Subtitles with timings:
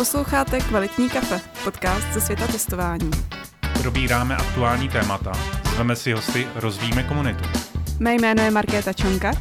[0.00, 3.10] Posloucháte Kvalitní kafe, podcast ze světa testování.
[3.82, 5.32] Probíráme aktuální témata,
[5.74, 7.44] zveme si hosty, rozvíjíme komunitu.
[7.98, 9.32] Mé jméno je Markéta Čonka.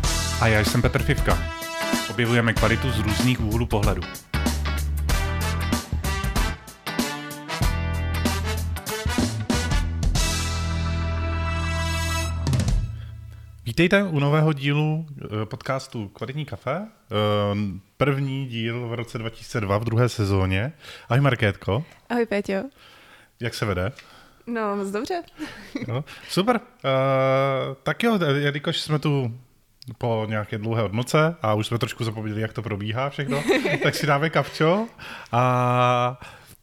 [0.42, 1.38] A já jsem Petr Fivka.
[2.10, 4.02] Objevujeme kvalitu z různých úhlů pohledu.
[13.80, 16.71] Vítejte u nového dílu eh, podcastu Kvalitní kafe.
[16.71, 16.86] Eh,
[17.98, 20.73] první díl v roce 2002 v druhé sezóně.
[21.09, 21.85] Ahoj Markétko.
[22.09, 22.63] Ahoj Péťo.
[23.40, 23.91] Jak se vede?
[24.48, 25.23] No, moc dobře.
[25.88, 26.55] No, super.
[26.55, 26.62] Uh,
[27.84, 29.40] tak jo, jelikož jsme tu
[29.98, 33.43] po nějaké dlouhé odnoce a už jsme trošku zapomněli, jak to probíhá všechno,
[33.84, 34.88] tak si dáme kapčo
[35.32, 36.20] a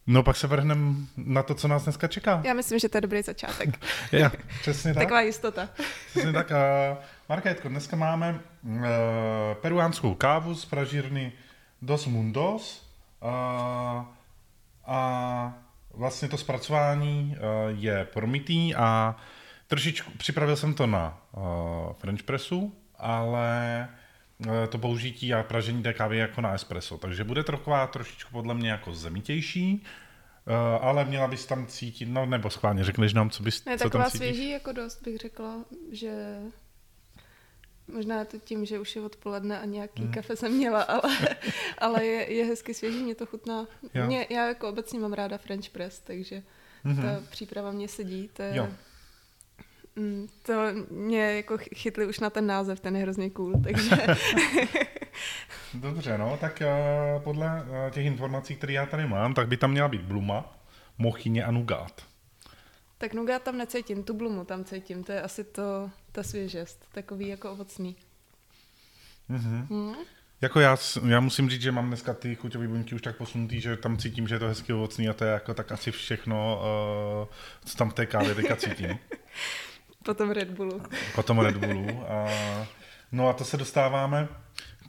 [0.07, 2.43] No pak se vrhneme na to, co nás dneska čeká.
[2.45, 3.81] Já myslím, že to je dobrý začátek.
[4.13, 5.03] Já, přesně tak.
[5.03, 5.69] Taková jistota.
[6.11, 6.51] Přesně tak.
[6.51, 8.81] Uh, Markétko, dneska máme uh,
[9.61, 11.33] peruánskou kávu z pražírny
[11.83, 12.91] Dos Mundos
[13.23, 13.31] uh,
[14.87, 15.55] a
[15.95, 19.17] vlastně to zpracování uh, je promitý a
[19.67, 21.43] trošičku připravil jsem to na uh,
[21.93, 23.89] French pressu, ale
[24.69, 26.99] to použití a pražení té kávy jako na espresso.
[26.99, 29.85] Takže bude taková trošičku podle mě jako zemitější,
[30.81, 34.05] ale měla bys tam cítit, no nebo schválně řekneš nám, co bys ne, co taková
[34.05, 34.19] tam cítíš?
[34.19, 36.39] svěží jako dost bych řekla, že
[37.89, 40.13] Možná to tím, že už je odpoledne a nějaký hmm.
[40.13, 41.15] kafe jsem měla, ale,
[41.79, 43.67] ale je, je hezky svěží, mě to chutná.
[44.07, 46.43] Mě, já jako obecně mám ráda French press, takže
[46.85, 47.03] mm-hmm.
[47.03, 48.31] ta příprava mě sedí.
[48.33, 48.69] To je, jo.
[49.97, 50.53] Mm, to
[50.91, 53.91] mě jako chytli už na ten název, ten je hrozně cool, takže...
[55.75, 56.63] Dobře, no, tak
[57.17, 60.59] uh, podle uh, těch informací, které já tady mám, tak by tam měla být bluma,
[60.99, 62.03] mochyně a nugát.
[62.99, 67.29] Tak nugát tam necítím, tu blumu tam cítím, to je asi to, ta svěžest, takový
[67.29, 67.97] jako ovocný.
[69.31, 69.67] Mm-hmm.
[69.71, 69.95] Hmm?
[70.41, 70.77] Jako já,
[71.09, 74.29] já musím říct, že mám dneska ty chuťové buňky už tak posunutý, že tam cítím,
[74.29, 76.61] že je to hezky ovocný a to je jako tak asi všechno,
[77.23, 78.99] uh, co tam v té kávě teďka cítím.
[80.05, 80.83] Potom Red Bullu.
[81.15, 82.05] Potom Red Bullu.
[82.09, 82.27] A,
[83.13, 84.29] no a to se dostáváme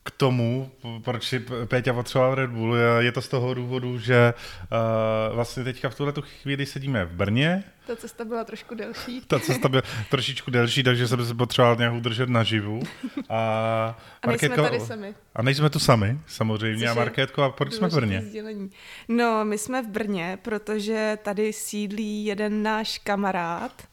[0.08, 0.72] k tomu,
[1.04, 5.90] proč si Péťa potřeboval Red Bull, je to z toho důvodu, že uh, vlastně teďka
[5.90, 7.64] v tuhle chvíli sedíme v Brně.
[7.88, 9.22] Ta cesta byla trošku delší.
[9.28, 12.80] Ta cesta byla trošičku delší, takže jsem se potřeboval nějak udržet naživu.
[13.30, 13.40] A,
[14.24, 15.16] a nejsme Markétko, tady sami.
[15.36, 16.88] A nejsme tu sami, samozřejmě.
[16.88, 18.22] Což a Markétko, a proč jsme v Brně?
[18.22, 18.72] Sdělení.
[19.08, 23.88] No, my jsme v Brně, protože tady sídlí jeden náš kamarád,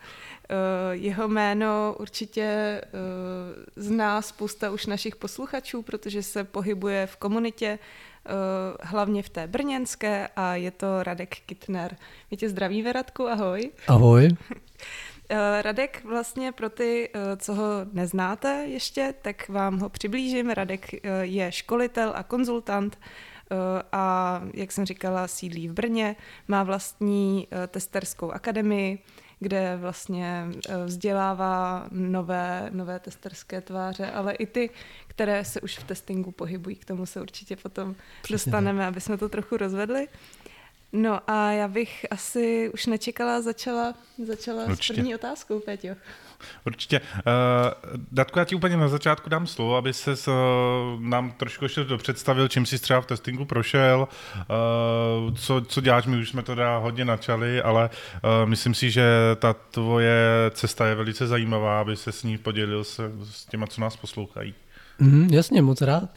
[0.90, 2.80] jeho jméno určitě eh,
[3.76, 7.78] zná spousta už našich posluchačů, protože se pohybuje v komunitě,
[8.26, 8.30] eh,
[8.80, 11.96] hlavně v té brněnské a je to Radek Kitner.
[12.30, 13.70] My tě zdravíme, Radku, ahoj.
[13.88, 14.28] Ahoj.
[15.60, 20.50] Radek vlastně pro ty, co ho neznáte ještě, tak vám ho přiblížím.
[20.50, 20.86] Radek
[21.20, 22.98] je školitel a konzultant
[23.92, 26.16] a, jak jsem říkala, sídlí v Brně,
[26.48, 28.98] má vlastní testerskou akademii,
[29.40, 34.70] kde vlastně eh, vzdělává nové, nové testerské tváře, ale i ty,
[35.08, 36.76] které se už v testingu pohybují.
[36.76, 38.88] K tomu se určitě potom Přesně dostaneme, tak.
[38.88, 40.08] aby jsme to trochu rozvedli.
[40.96, 43.94] No a já bych asi už nečekala, začala,
[44.26, 45.88] začala s první otázkou, Peťo.
[46.66, 47.00] Určitě.
[47.00, 47.22] Uh,
[48.12, 52.48] Datko, já ti úplně na začátku dám slovo, aby se uh, nám trošku ještě představil,
[52.48, 56.78] čím jsi třeba v testingu prošel, uh, co, co děláš, my už jsme to dá
[56.78, 59.04] hodně načali, ale uh, myslím si, že
[59.36, 63.80] ta tvoje cesta je velice zajímavá, aby se s ní podělil se, s těma, co
[63.80, 64.54] nás poslouchají.
[64.98, 66.08] Mm, jasně, moc rád.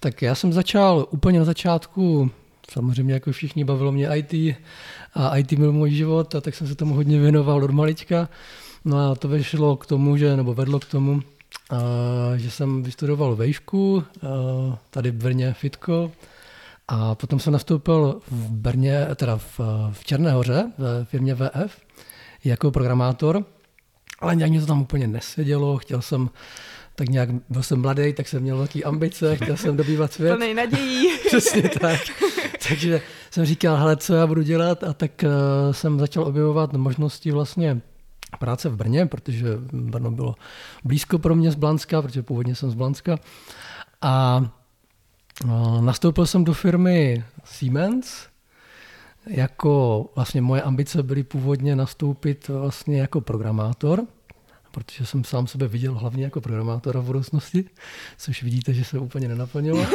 [0.00, 2.30] Tak já jsem začal úplně na začátku,
[2.70, 4.56] samozřejmě jako všichni bavilo mě IT
[5.14, 8.28] a IT byl můj život a tak jsem se tomu hodně věnoval od malička.
[8.84, 11.22] No a to vyšlo k tomu, že, nebo vedlo k tomu,
[12.36, 14.04] že jsem vystudoval vejšku,
[14.90, 16.12] tady v Brně Fitko,
[16.88, 19.60] a potom jsem nastoupil v Brně, teda v,
[19.92, 21.80] v Černé hoře, ve firmě VF,
[22.44, 23.44] jako programátor,
[24.18, 26.30] ale nějak mě to tam úplně nesedělo, chtěl jsem
[26.94, 30.30] tak nějak, byl jsem mladý, tak jsem měl velké ambice, chtěl jsem dobývat svět.
[30.36, 31.18] Plnej nadějí.
[31.26, 32.00] Přesně tak.
[32.68, 33.00] Takže
[33.30, 34.84] jsem říkal, hele, co já budu dělat?
[34.84, 37.80] A tak uh, jsem začal objevovat možnosti vlastně
[38.38, 40.34] práce v Brně, protože Brno bylo
[40.84, 43.18] blízko pro mě z Blanska, protože původně jsem z Blanska.
[44.02, 44.44] A
[45.80, 48.26] nastoupil jsem do firmy Siemens,
[49.26, 54.02] jako vlastně moje ambice byly původně nastoupit vlastně jako programátor,
[54.70, 57.64] protože jsem sám sebe viděl hlavně jako programátora v budoucnosti,
[58.18, 59.86] což vidíte, že se úplně nenaplnilo.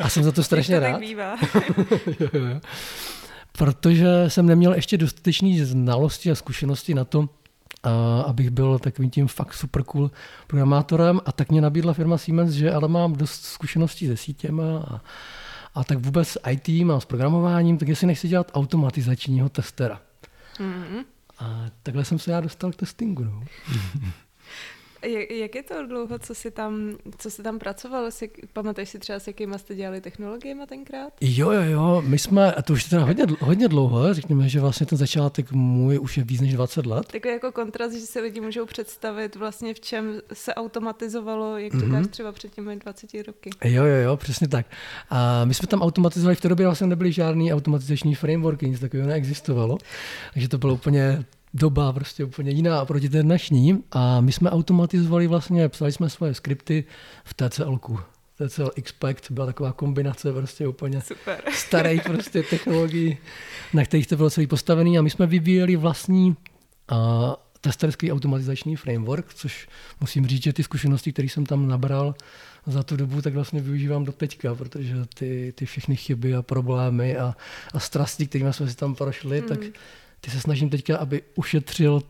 [0.00, 1.00] A jsem za to strašně rád.
[2.20, 2.60] jo, jo.
[3.58, 7.28] Protože jsem neměl ještě dostatečné znalosti a zkušenosti na to,
[8.26, 10.10] abych byl takovým tím fakt super cool
[10.46, 15.00] programátorem a tak mě nabídla firma Siemens, že ale mám dost zkušeností se sítěma a,
[15.74, 20.00] a tak vůbec s IT a s programováním, tak jestli nechci dělat automatizačního testera.
[20.58, 21.04] Mm-hmm.
[21.38, 23.24] A takhle jsem se já dostal k testingu.
[23.24, 23.44] No.
[25.04, 28.10] Jak, jak je to dlouho, co jsi tam, co jsi tam pracoval?
[28.10, 31.12] Si, pamatuješ si třeba, s jakýma jste dělali technologiemi tenkrát?
[31.20, 34.60] Jo, jo, jo, my jsme, a to už je teda hodně, hodně dlouho, řekněme, že
[34.60, 37.06] vlastně ten začátek můj už je víc než 20 let.
[37.12, 41.78] Takový jako kontrast, že si lidi můžou představit vlastně v čem se automatizovalo, jak to
[41.78, 42.08] mm-hmm.
[42.08, 43.50] třeba před těmi 20 roky.
[43.64, 44.66] Jo, jo, jo, přesně tak.
[45.10, 49.08] A my jsme tam automatizovali, v té době vlastně nebyly žádný automatizační frameworky, nic takového
[49.08, 49.78] neexistovalo,
[50.32, 51.24] takže to bylo úplně
[51.54, 56.34] doba prostě úplně jiná oproti té dnešní a my jsme automatizovali vlastně, psali jsme svoje
[56.34, 56.84] skripty
[57.24, 57.98] v TCL-ku.
[58.38, 61.42] TCL Expect byla taková kombinace prostě úplně Super.
[61.52, 63.18] starých prostě technologií,
[63.72, 66.36] na kterých to bylo celý postavený a my jsme vyvíjeli vlastní
[66.92, 66.96] uh,
[67.60, 69.68] testerský automatizační framework, což
[70.00, 72.14] musím říct, že ty zkušenosti, které jsem tam nabral
[72.66, 77.16] za tu dobu, tak vlastně využívám do teďka, protože ty, ty všechny chyby a problémy
[77.16, 77.36] a,
[77.74, 79.48] a strasti, kterými jsme si tam prošli, mm.
[79.48, 79.58] tak
[80.24, 82.02] ty se snažím teďka, aby ušetřil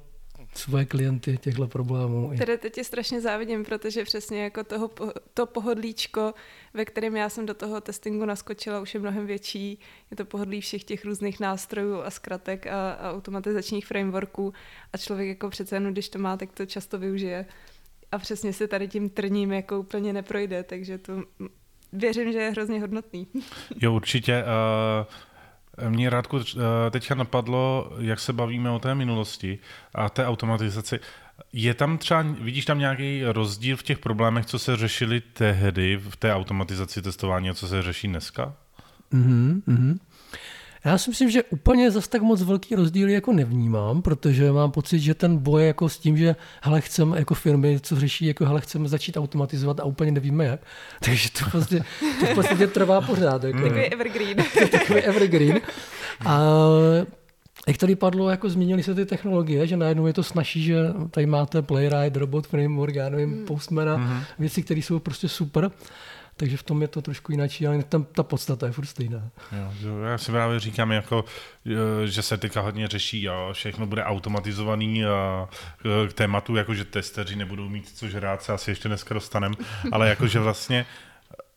[0.55, 2.32] svoje klienty těchto problémů.
[2.38, 4.90] Tedy teď je strašně závidím, protože přesně jako toho,
[5.34, 6.34] to pohodlíčko,
[6.75, 9.78] ve kterém já jsem do toho testingu naskočila, už je mnohem větší.
[10.11, 14.52] Je to pohodlí všech těch různých nástrojů a zkratek a, a automatizačních frameworků
[14.93, 17.46] a člověk jako přece jenom, když to má, tak to často využije.
[18.12, 21.22] A přesně se tady tím trním jako úplně neprojde, takže to
[21.93, 23.26] věřím, že je hrozně hodnotný.
[23.81, 24.44] Jo, určitě.
[24.44, 25.14] Uh
[25.88, 29.58] mě Rádku eh, teďka napadlo, jak se bavíme o té minulosti
[29.94, 31.00] a té automatizaci.
[31.52, 36.16] Je tam třeba, vidíš tam nějaký rozdíl v těch problémech, co se řešili tehdy v
[36.16, 38.54] té automatizaci testování a co se řeší dneska?
[39.12, 39.98] Mm-hmm.
[40.84, 44.98] Já si myslím, že úplně zase tak moc velký rozdíl jako nevnímám, protože mám pocit,
[44.98, 48.60] že ten boj jako s tím, že hele, chceme jako firmy, co řeší, jako hele,
[48.60, 50.60] chceme začít automatizovat a úplně nevíme jak.
[51.04, 51.84] Takže to prostě,
[52.20, 53.44] to podstatě trvá pořád.
[53.44, 53.62] Jako.
[53.62, 54.36] Takový evergreen.
[54.70, 55.60] Takový evergreen.
[56.26, 56.40] A
[57.66, 60.76] jak tady padlo, jako změnily se ty technologie, že najednou je to snaží, že
[61.10, 63.44] tady máte Playwright, Robot Framework, já nevím, hmm.
[63.44, 64.20] Postmana, mm.
[64.38, 65.70] věci, které jsou prostě super
[66.36, 69.31] takže v tom je to trošku jináčí, ale tam ta podstata je furt stejná.
[69.52, 71.25] Jo, já si právě říkám, jako,
[72.02, 75.48] e, že se teďka hodně řeší a všechno bude automatizovaný a
[76.04, 79.52] e, k tématu, jako že testeři nebudou mít co žrát, se asi ještě dneska dostanem,
[79.92, 80.86] ale jakože vlastně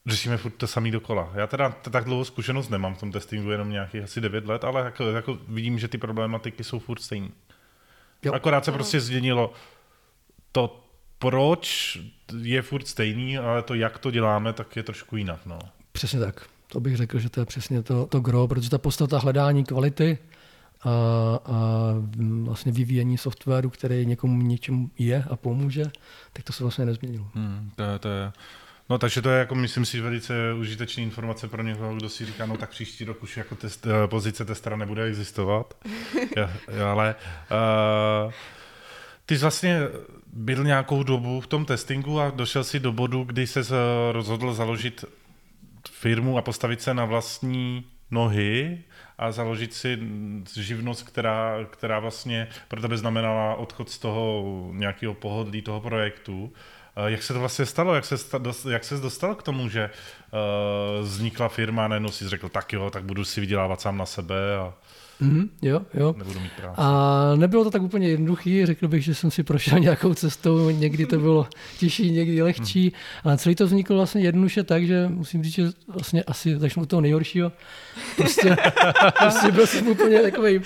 [0.05, 1.31] řešíme furt to samý dokola.
[1.33, 4.81] Já teda tak dlouho zkušenost nemám v tom testingu, jenom nějakých asi 9 let, ale
[4.81, 7.29] jako, jako vidím, že ty problematiky jsou furt stejné.
[8.33, 9.53] Akorát se prostě změnilo
[10.51, 10.86] to,
[11.19, 11.97] proč
[12.41, 15.39] je furt stejný, ale to, jak to děláme, tak je trošku jinak.
[15.45, 15.59] No.
[15.91, 16.49] Přesně tak.
[16.67, 20.17] To bych řekl, že to je přesně to, to gro, protože ta podstata hledání kvality
[20.83, 20.89] a,
[21.45, 21.93] a
[22.43, 25.83] vlastně vyvíjení softwaru, který někomu něčemu je a pomůže,
[26.33, 27.27] tak to se vlastně nezměnilo.
[27.33, 28.31] Hmm, to, je, to je,
[28.89, 32.45] No takže to je jako, myslím si, velice užitečná informace pro někoho, kdo si říká,
[32.45, 35.73] no tak příští rok už jako test, eh, pozice testera nebude existovat.
[36.37, 37.15] ja, ja, ale
[38.25, 38.31] uh,
[39.25, 39.79] ty jsi vlastně
[40.37, 43.63] byl nějakou dobu v tom testingu a došel si do bodu, kdy se
[44.11, 45.05] rozhodl založit
[45.91, 48.83] firmu a postavit se na vlastní nohy
[49.17, 49.99] a založit si
[50.55, 54.43] živnost, která, která vlastně pro tebe znamenala odchod z toho
[54.73, 56.53] nějakého pohodlí toho projektu.
[57.07, 57.95] Jak se to vlastně stalo?
[57.95, 58.15] Jak se,
[58.69, 62.89] jak se dostal k tomu, že uh, vznikla firma a najednou si řekl, tak jo,
[62.89, 64.73] tak budu si vydělávat sám na sebe a
[65.19, 66.15] Mm, jo, jo.
[66.17, 66.75] Nebudu mít práci.
[66.77, 71.05] A nebylo to tak úplně jednoduchý, řekl bych, že jsem si prošel nějakou cestou, někdy
[71.05, 71.47] to bylo
[71.79, 72.91] těžší, někdy lehčí, mm.
[73.23, 76.89] ale celý to vzniklo vlastně jednoduše tak, že musím říct, že vlastně asi začnu od
[76.89, 77.51] toho nejhoršího.
[78.15, 78.55] Prostě,
[79.19, 80.59] prostě byl jsem úplně takový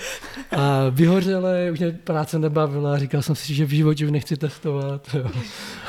[0.90, 5.08] vyhořelý, už mě práce nebavila, říkal jsem si, že v životě už nechci testovat.
[5.14, 5.30] Jo.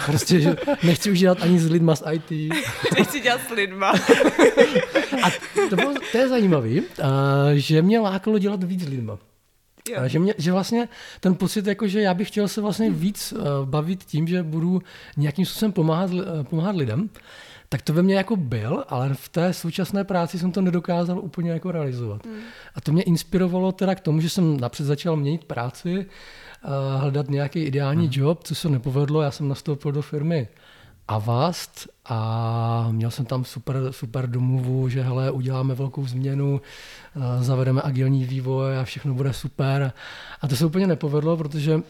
[0.05, 2.31] Prostě, že nechci už dělat ani s lidma z IT.
[2.97, 3.93] Nechci dělat s lidma.
[5.23, 5.31] A
[5.69, 6.69] to, bylo, to je zajímavé,
[7.53, 9.17] že mě lákalo dělat víc lidma.
[9.89, 10.01] Jo.
[10.05, 10.89] Že, mě, že vlastně
[11.19, 14.81] ten pocit, jako, že já bych chtěl se vlastně víc uh, bavit tím, že budu
[15.17, 17.09] nějakým způsobem pomáhat, uh, pomáhat lidem,
[17.69, 21.51] tak to ve mně jako byl, ale v té současné práci jsem to nedokázal úplně
[21.51, 22.25] jako realizovat.
[22.25, 22.39] Hmm.
[22.75, 26.05] A to mě inspirovalo teda k tomu, že jsem napřed začal měnit práci,
[26.97, 28.13] hledat nějaký ideální hmm.
[28.15, 29.21] job, co se nepovedlo.
[29.21, 30.47] Já jsem nastoupil do firmy
[31.07, 36.61] Avast a měl jsem tam super, super domluvu, že hele, uděláme velkou změnu,
[37.15, 39.93] eh, zavedeme agilní vývoj a všechno bude super.
[40.41, 41.81] A to se úplně nepovedlo, protože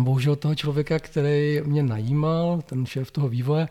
[0.00, 3.68] bohužel toho člověka, který mě najímal, ten šéf toho vývoje,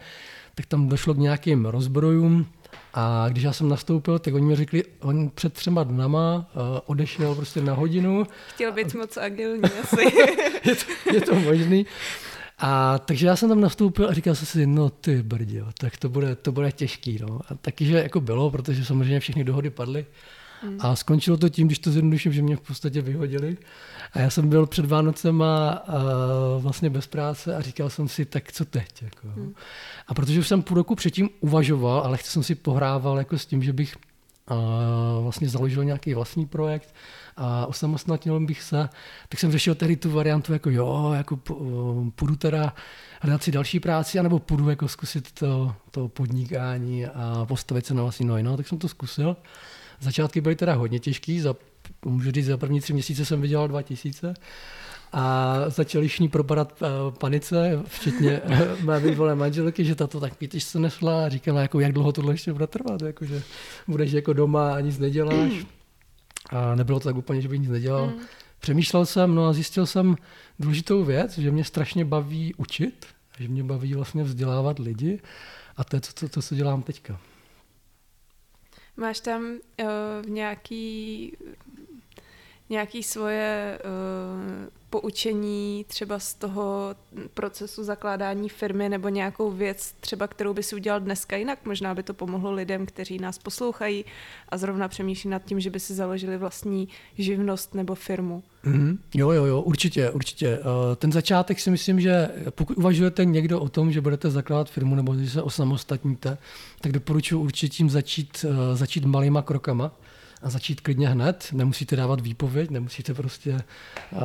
[0.55, 2.45] tak tam došlo k nějakým rozbrojům,
[2.93, 7.35] a když já jsem nastoupil, tak oni mi řekli, on před třema dnama uh, odešel
[7.35, 8.27] prostě na hodinu.
[8.53, 10.01] Chtěl být moc agilní asi.
[10.63, 11.85] je, to, je to možný.
[12.65, 16.09] A takže já jsem tam nastoupil a říkal jsem si, no ty brdě, tak to
[16.09, 17.19] bude, to bude těžký.
[17.21, 17.39] No.
[17.49, 20.05] A taky, že jako bylo, protože samozřejmě všechny dohody padly.
[20.61, 20.77] Hmm.
[20.79, 23.57] A skončilo to tím, když to zjednoduším, že mě v podstatě vyhodili.
[24.13, 25.83] A já jsem byl před Vánocem a,
[26.59, 29.01] vlastně bez práce a říkal jsem si, tak co teď?
[29.01, 29.27] Jako.
[29.27, 29.53] Hmm.
[30.07, 33.63] A protože už jsem půl roku předtím uvažoval, ale jsem si pohrával jako s tím,
[33.63, 33.95] že bych
[34.47, 34.55] a
[35.21, 36.95] vlastně založil nějaký vlastní projekt
[37.37, 38.89] a osamostatnil bych se,
[39.29, 41.35] tak jsem řešil tehdy tu variantu, jako jo, jako
[42.15, 42.73] půjdu teda
[43.21, 48.01] hledat si další práci, anebo půjdu jako zkusit to, to podnikání a postavit se na
[48.01, 48.43] vlastní nohy.
[48.43, 49.37] No, tak jsem to zkusil.
[49.99, 51.55] Začátky byly teda hodně těžký, za,
[52.05, 54.33] můžu říct, za první tři měsíce jsem vydělal 2000
[55.13, 60.63] a začali všichni propadat uh, panice, včetně uh, mé bývalé manželky, že tato tak pítež
[60.63, 63.41] se nesla a říkala, jako, jak dlouho tohle ještě bude trvat, jako, že
[63.87, 65.51] budeš jako doma a nic neděláš.
[66.49, 68.07] A nebylo to tak úplně, že bych nic nedělal.
[68.07, 68.19] Mm.
[68.59, 70.15] Přemýšlel jsem, no a zjistil jsem
[70.59, 73.05] důležitou věc, že mě strašně baví učit,
[73.39, 75.21] že mě baví vlastně vzdělávat lidi
[75.77, 77.19] a to je to, to, to co dělám teďka.
[78.97, 81.37] Máš tam uh, nějaký,
[82.69, 86.95] nějaký svoje uh, poučení třeba z toho
[87.33, 91.65] procesu zakládání firmy nebo nějakou věc třeba, kterou by si udělal dneska jinak?
[91.65, 94.05] Možná by to pomohlo lidem, kteří nás poslouchají
[94.49, 98.43] a zrovna přemýšlí nad tím, že by si založili vlastní živnost nebo firmu.
[98.65, 98.97] Mm-hmm.
[99.13, 100.47] Jo, jo, jo, určitě, určitě.
[100.47, 104.95] Eh, ten začátek si myslím, že pokud uvažujete někdo o tom, že budete zakládat firmu
[104.95, 106.37] nebo že se osamostatníte,
[106.81, 109.91] tak doporučuji určitě tím začít, eh, začít malýma krokama
[110.43, 111.49] a začít klidně hned.
[111.51, 113.63] Nemusíte dávat výpověď, nemusíte prostě
[114.11, 114.19] uh,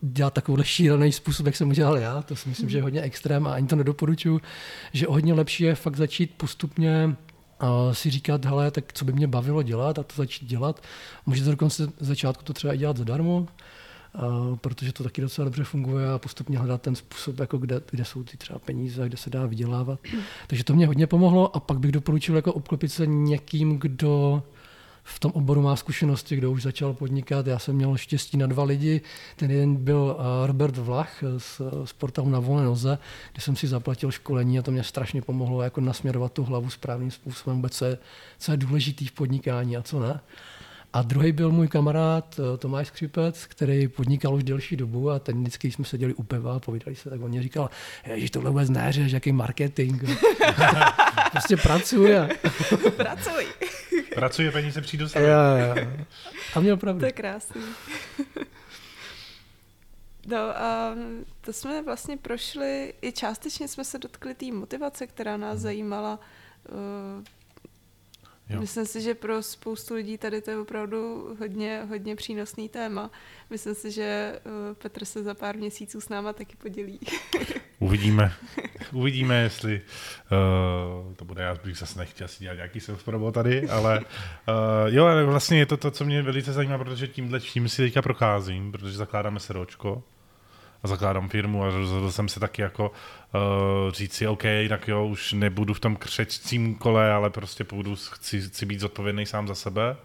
[0.00, 2.22] dělat takovýhle šílený způsob, jak jsem udělal já.
[2.22, 4.40] To si myslím, že je hodně extrém a ani to nedoporučuji,
[4.92, 7.16] že hodně lepší je fakt začít postupně
[7.62, 10.82] uh, si říkat, hele, tak co by mě bavilo dělat a to začít dělat.
[11.26, 13.46] Můžete dokonce z začátku to třeba i dělat zadarmo,
[14.14, 18.04] Uh, protože to taky docela dobře funguje a postupně hledat ten způsob, jako kde, kde
[18.04, 20.00] jsou ty třeba peníze, kde se dá vydělávat.
[20.46, 24.42] Takže to mě hodně pomohlo a pak bych doporučil jako obklopit se někým, kdo
[25.08, 27.46] v tom oboru má zkušenosti, kdo už začal podnikat.
[27.46, 29.00] Já jsem měl štěstí na dva lidi.
[29.36, 32.98] Ten jeden byl eh, Robert Vlach z, z portálu na volné noze,
[33.32, 37.10] kde jsem si zaplatil školení a to mě strašně pomohlo jako nasměrovat tu hlavu správným
[37.10, 37.98] způsobem, co je,
[38.38, 40.20] co je důležitý v podnikání a co ne.
[40.92, 45.40] A druhý byl můj kamarád eh, Tomáš Skřipec, který podnikal už delší dobu a ten
[45.40, 47.70] vždycky, když jsme seděli u peva a povídali se, tak on mě říkal,
[48.14, 50.02] že tohle vůbec neřeš, jaký marketing.
[51.30, 52.28] prostě pracuje.
[52.96, 53.46] Pracuj.
[54.14, 55.24] Pracuje, peníze přijdou sami.
[55.24, 55.30] Jo,
[55.66, 55.86] jo.
[56.54, 57.00] A měl pravdu.
[57.00, 57.62] To je krásný.
[60.30, 60.94] No a
[61.40, 66.18] to jsme vlastně prošli, i částečně jsme se dotkli té motivace, která nás zajímala.
[68.50, 68.60] Jo.
[68.60, 73.10] Myslím si, že pro spoustu lidí tady to je opravdu hodně, hodně přínosný téma.
[73.50, 77.00] Myslím si, že uh, Petr se za pár měsíců s náma taky podělí.
[77.78, 78.32] Uvidíme.
[78.92, 79.80] Uvidíme, jestli
[81.06, 84.04] uh, to bude, já bych zase nechtěl asi dělat nějaký self tady, ale uh,
[84.86, 88.02] jo, ale vlastně je to to, co mě velice zajímá, protože tímhle tím si teďka
[88.02, 90.02] procházím, protože zakládáme seročko
[90.82, 95.06] a zakládám firmu a rozhodl jsem se taky jako uh, říct si, OK, tak jo,
[95.06, 99.54] už nebudu v tom křečcím kole, ale prostě půjdu, chci, chci být zodpovědný sám za
[99.54, 99.96] sebe.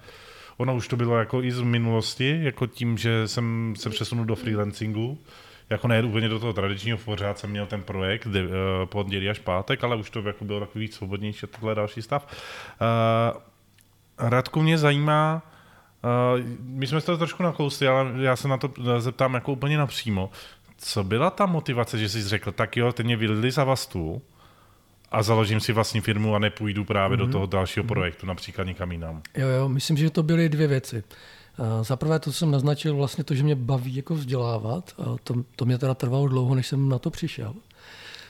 [0.57, 4.35] Ono už to bylo jako i z minulosti, jako tím, že jsem se přesunul do
[4.35, 5.17] freelancingu,
[5.69, 8.33] jako ne úplně do toho tradičního, pořád jsem měl ten projekt uh,
[8.85, 12.27] pondělí až pátek, ale už to jako bylo takový víc svobodnější, tohle další stav.
[13.35, 13.41] Uh,
[14.29, 15.41] Radku mě zajímá,
[16.35, 19.77] uh, my jsme se to trošku nakousli, ale já se na to zeptám jako úplně
[19.77, 20.29] napřímo.
[20.85, 24.21] Co byla ta motivace, že jsi řekl, tak jo, teď mě vylili za vastu
[25.11, 27.19] a založím si vlastní firmu a nepůjdu právě mm-hmm.
[27.19, 27.31] do mhm.
[27.31, 27.87] toho dalšího mm-hmm.
[27.87, 29.21] projektu, například někam jinam?
[29.37, 31.03] Jo, jo, myslím, že to byly dvě věci.
[31.81, 34.93] Za prvé to, co jsem naznačil, vlastně to, že mě baví jako vzdělávat.
[34.97, 37.53] A to, to mě teda trvalo dlouho, než jsem na to přišel.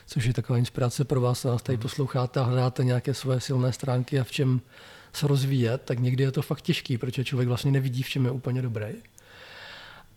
[0.06, 1.82] Což je taková inspirace pro vás, nás tady mhm.
[1.82, 4.62] posloucháte a hledáte nějaké své silné stránky a v čem
[5.14, 8.32] se rozvíjet, tak někdy je to fakt těžký, protože člověk vlastně nevidí, v čem je
[8.32, 8.94] úplně dobrý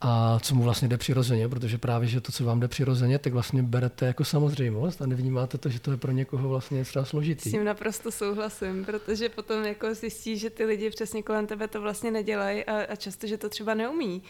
[0.01, 3.33] a co mu vlastně jde přirozeně, protože právě, že to, co vám jde přirozeně, tak
[3.33, 7.51] vlastně berete jako samozřejmost a nevnímáte to, že to je pro někoho vlastně třeba složitý.
[7.51, 11.81] S tím naprosto souhlasím, protože potom jako zjistí, že ty lidi přesně kolem tebe to
[11.81, 14.23] vlastně nedělají a, a často, že to třeba neumí.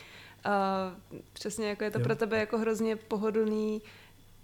[0.45, 0.93] A
[1.33, 2.05] přesně jako je to jo.
[2.05, 3.83] pro tebe jako hrozně pohodlný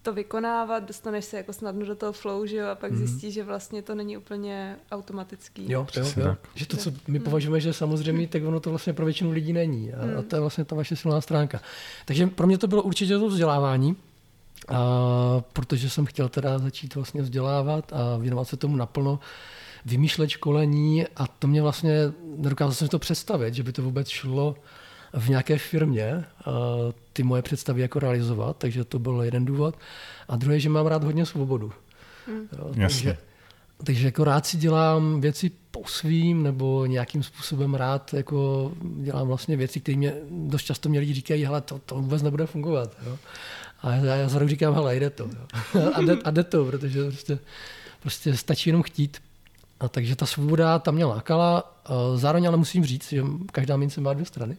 [0.03, 2.97] to vykonávat, dostaneš se jako snadno do toho flow, že jo, a pak mm-hmm.
[2.97, 5.73] zjistíš, že vlastně to není úplně automatický.
[5.73, 6.37] Jo, jo, jo.
[6.55, 9.93] Že to, co my považujeme, že samozřejmě, tak ono to vlastně pro většinu lidí není.
[9.93, 10.19] A, mm.
[10.19, 11.61] a to je vlastně ta vaše silná stránka.
[12.05, 13.97] Takže pro mě to bylo určitě to vzdělávání,
[14.69, 14.79] a,
[15.53, 19.21] protože jsem chtěl teda začít vlastně vzdělávat a věnovat se tomu naplno,
[19.85, 24.57] vymýšlet školení a to mě vlastně, nedokázal jsem to představit, že by to vůbec šlo
[25.13, 26.25] v nějaké firmě
[27.13, 29.77] ty moje představy jako realizovat, takže to byl jeden důvod.
[30.29, 31.73] A druhý, že mám rád hodně svobodu.
[32.27, 32.49] Hmm.
[32.59, 33.17] Jo, takže,
[33.85, 39.57] takže jako rád si dělám věci po svým, nebo nějakým způsobem rád jako dělám vlastně
[39.57, 42.97] věci, které mě dost často mě lidi říkají, hele, to, to vůbec nebude fungovat.
[43.07, 43.19] Jo.
[43.83, 45.25] A já, já zrovna říkám, hele, jde to.
[45.75, 45.91] Jo.
[45.95, 47.39] A, jde, a jde to, protože prostě,
[48.01, 49.23] prostě stačí jenom chtít.
[49.81, 51.83] A takže ta svoboda tam mě lákala.
[52.15, 54.57] Zároveň ale musím říct, že každá mince má dvě strany.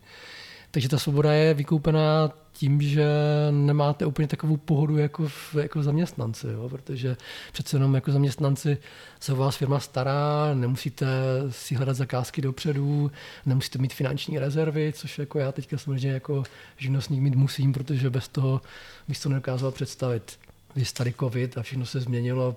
[0.73, 3.07] Takže ta svoboda je vykoupená tím, že
[3.51, 6.69] nemáte úplně takovou pohodu jako, v, jako zaměstnanci, jo?
[6.69, 7.17] protože
[7.51, 8.77] přece jenom jako zaměstnanci
[9.19, 11.07] se o vás firma stará, nemusíte
[11.49, 13.11] si hledat zakázky dopředu,
[13.45, 16.43] nemusíte mít finanční rezervy, což jako já teďka samozřejmě jako
[16.77, 18.61] živnostník mít musím, protože bez toho
[19.07, 20.39] bych to nedokázal představit.
[20.73, 22.55] Když tady covid a všechno se změnilo,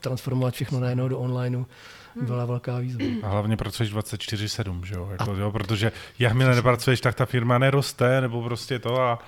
[0.00, 1.64] transformovat všechno najednou do onlineu.
[2.20, 3.04] Byla velká výzva.
[3.22, 5.08] A hlavně pracuješ 24-7, že jo?
[5.12, 5.38] Jako, a...
[5.38, 5.52] jo?
[5.52, 9.18] Protože jakmile nepracuješ, tak ta firma neroste, nebo prostě to a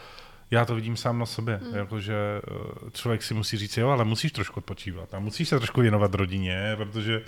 [0.51, 1.75] já to vidím sám na sobě, hmm.
[1.75, 5.81] jakože eh, člověk si musí říct, jo, ale musíš trošku odpočívat a musíš se trošku
[5.81, 7.23] věnovat rodině, protože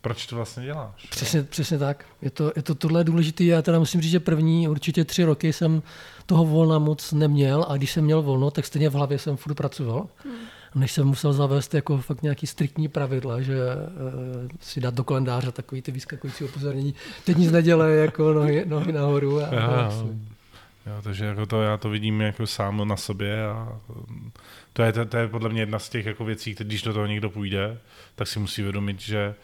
[0.00, 1.06] proč to vlastně děláš?
[1.10, 2.04] Přesně, přesně tak.
[2.22, 3.44] Je to, je to tohle důležité.
[3.44, 5.82] Já teda musím říct, že první určitě tři roky jsem
[6.26, 9.54] toho volna moc neměl a když jsem měl volno, tak stejně v hlavě jsem furt
[9.54, 10.08] pracoval.
[10.24, 10.36] Hmm
[10.76, 15.52] než jsem musel zavést jako fakt nějaký striktní pravidla, že uh, si dát do kalendáře
[15.52, 19.40] takový ty vyskakující upozornění, teď nic nedělej, jako nohy, nohy nahoru.
[19.40, 19.90] A, já, a
[20.86, 23.80] jo, takže jako to, já to vidím jako sám na sobě a
[24.72, 27.06] to je, to, to je podle mě jedna z těch jako věcí, když do toho
[27.06, 27.78] někdo půjde,
[28.14, 29.34] tak si musí uvědomit, že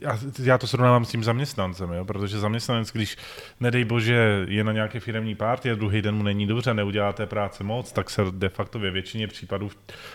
[0.00, 2.04] já, já to srovnávám s tím zaměstnancem, jo?
[2.04, 3.16] protože zaměstnanec, když
[3.60, 7.26] nedej bože je na nějaké firmní párty a druhý den mu není dobře, neudělá té
[7.26, 9.70] práce moc, tak se de facto ve většině případů,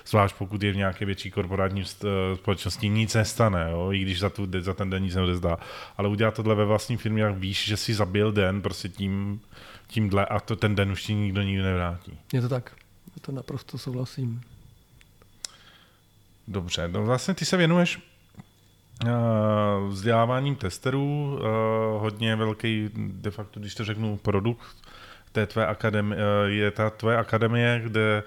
[0.05, 1.83] zvlášť pokud je v nějaké větší korporátní
[2.35, 3.91] společnosti, nic nestane, jo?
[3.91, 5.57] i když za, tu, za ten den nic neodezdá.
[5.97, 9.41] Ale udělá tohle ve vlastní firmě, jak víš, že si zabil den prostě tím,
[9.87, 12.19] tímhle a to ten den už ti nikdo nikdy nevrátí.
[12.33, 12.75] Je to tak.
[13.21, 14.41] To naprosto souhlasím.
[16.47, 18.12] Dobře, no vlastně ty se věnuješ Eh,
[19.87, 21.43] vzděláváním testerů, eh,
[21.99, 24.75] hodně velký, de facto, když to řeknu, produkt
[25.31, 28.23] té tvé akademie, eh, je ta tvoje akademie, kde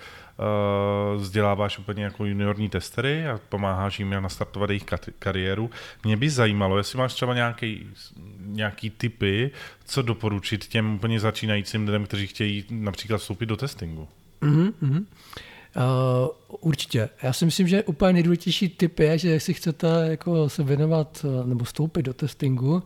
[1.16, 4.84] vzděláváš úplně jako juniorní testery a pomáháš jim nastartovat jejich
[5.18, 5.70] kariéru.
[6.04, 7.88] Mě by zajímalo, jestli máš třeba nějaký,
[8.38, 9.50] nějaký typy,
[9.84, 14.08] co doporučit těm úplně začínajícím lidem, kteří chtějí například vstoupit do testingu.
[14.42, 15.04] Mm-hmm.
[15.76, 16.28] Uh,
[16.60, 17.08] určitě.
[17.22, 21.46] Já si myslím, že úplně nejdůležitější tip je, že jestli chcete jako se věnovat eh,
[21.46, 22.82] nebo vstoupit do testingu,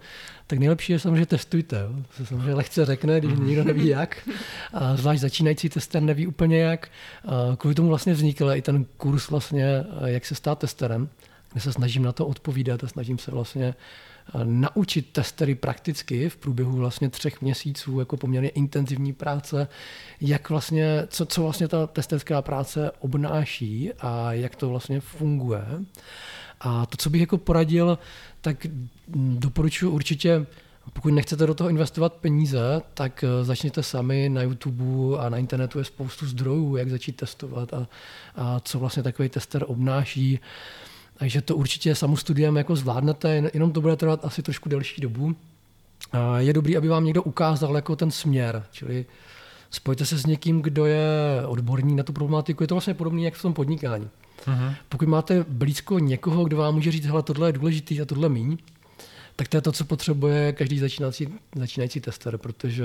[0.47, 1.79] tak nejlepší je samozřejmě testujte.
[1.79, 2.05] Jo.
[2.17, 4.29] Se samozřejmě lehce řekne, když nikdo neví jak.
[4.73, 6.89] A zvlášť začínající tester neví úplně jak.
[7.25, 11.09] Uh, kvůli tomu vlastně vznikl i ten kurz vlastně, eh, jak se stát testerem,
[11.53, 13.75] kde se snažím na to odpovídat a snažím se vlastně uh,
[14.45, 19.69] naučit testery prakticky v průběhu vlastně třech měsíců jako poměrně intenzivní práce,
[20.21, 25.65] jak vlastně, co, co vlastně ta testerská práce obnáší a jak to vlastně funguje.
[26.61, 27.99] A to, co bych jako poradil,
[28.41, 28.67] tak
[29.39, 30.47] doporučuji určitě
[30.93, 35.79] pokud nechcete do toho investovat peníze, tak eh, začněte sami na YouTube a na internetu
[35.79, 37.89] je spoustu zdrojů, jak začít testovat a,
[38.37, 40.41] a co vlastně takový tester obnáší.
[41.21, 45.37] Takže to určitě samostudiem jako zvládnete, jenom to bude trvat asi trošku delší dobu.
[46.39, 49.07] Je dobrý, aby vám někdo ukázal jako ten směr, čili
[49.71, 51.07] spojte se s někým, kdo je
[51.47, 52.63] odborný na tu problematiku.
[52.63, 54.09] Je to vlastně podobné jak v tom podnikání.
[54.47, 54.75] Uh-huh.
[54.89, 58.59] Pokud máte blízko někoho, kdo vám může říct, hele, tohle je důležitý a tohle míň,
[59.37, 62.85] tak to je to, co potřebuje každý začínající, začínající tester, protože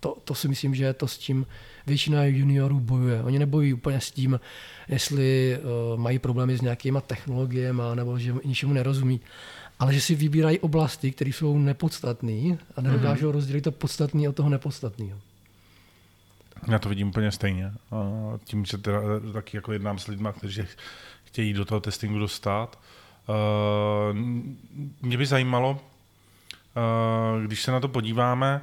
[0.00, 1.46] to, to si myslím, že je to s tím
[1.86, 3.22] většina juniorů bojuje.
[3.22, 4.40] Oni nebojují úplně s tím,
[4.88, 9.20] jestli uh, mají problémy s nějakýma technologiemi nebo že ničemu nerozumí,
[9.78, 13.32] ale že si vybírají oblasti, které jsou nepodstatné a nedokážou mm-hmm.
[13.32, 15.18] rozdělit to podstatné od toho nepodstatného.
[16.68, 17.72] Já to vidím úplně stejně.
[17.92, 18.02] A
[18.44, 19.00] tím, že teda
[19.32, 20.62] taky jako jednám s lidmi, kteří
[21.24, 22.78] chtějí do toho testingu dostat.
[23.28, 24.16] Uh,
[25.02, 28.62] mě by zajímalo, uh, když se na to podíváme,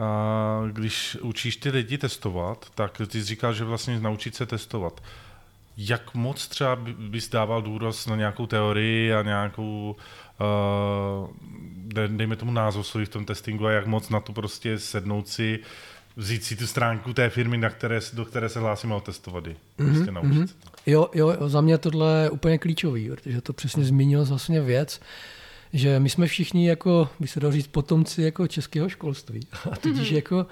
[0.00, 5.02] a když učíš ty lidi testovat, tak ty jsi říkal, že vlastně naučit se testovat.
[5.76, 9.96] Jak moc třeba bys dával důraz na nějakou teorii a nějakou,
[10.40, 15.58] uh, dejme tomu názov v tom testingu a jak moc na to prostě sednout si,
[16.16, 19.56] vzít si tu stránku té firmy, na které, do které se hlásím a testovat ji.
[19.76, 20.48] Prostě mm-hmm.
[20.86, 25.06] Jo, jo, za mě tohle je úplně klíčový, protože to přesně zmínil vlastně věc, uh,
[25.72, 29.46] že my jsme všichni jako, by se dalo říct, potomci jako českého školství.
[29.72, 30.16] A tudíž mm-hmm.
[30.16, 30.46] jako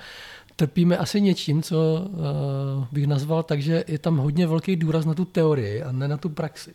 [0.57, 5.15] trpíme asi něčím, co uh, bych nazval tak, že je tam hodně velký důraz na
[5.15, 6.75] tu teorii a ne na tu praxi.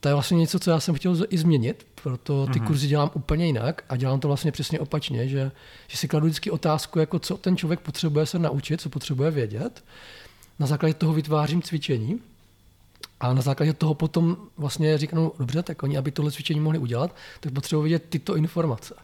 [0.00, 2.66] to je vlastně něco, co já jsem chtěl i změnit, proto ty mm-hmm.
[2.66, 5.50] kurzy dělám úplně jinak a dělám to vlastně přesně opačně, že,
[5.88, 9.84] že si kladu vždycky otázku, jako co ten člověk potřebuje se naučit, co potřebuje vědět.
[10.58, 12.20] Na základě toho vytvářím cvičení
[13.20, 16.78] a na základě toho potom vlastně říkám, no, dobře, tak oni, aby tohle cvičení mohli
[16.78, 18.94] udělat, tak potřebují vědět tyto informace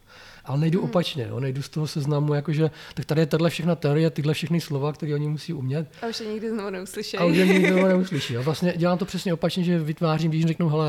[0.44, 0.88] ale nejdu hmm.
[0.90, 1.40] opačně, jo?
[1.40, 5.14] nejdu z toho seznamu, jakože, tak tady je tahle všechna teorie, tyhle všechny slova, které
[5.14, 5.88] oni musí umět.
[6.02, 7.16] A už je nikdy znovu neuslyší.
[7.18, 8.34] A už je nikdy znovu neuslyší.
[8.34, 8.42] Jo?
[8.42, 10.88] Vlastně dělám to přesně opačně, že vytvářím, když řeknu, hele,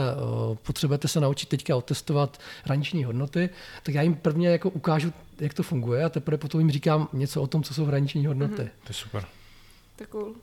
[0.61, 3.49] potřebujete se naučit teďka otestovat hraniční hodnoty,
[3.83, 7.41] tak já jim prvně jako ukážu, jak to funguje a teprve potom jim říkám něco
[7.41, 8.53] o tom, co jsou hraniční hodnoty.
[8.53, 8.69] Mm-hmm.
[8.83, 9.25] To je super.
[9.95, 10.35] Tak cool.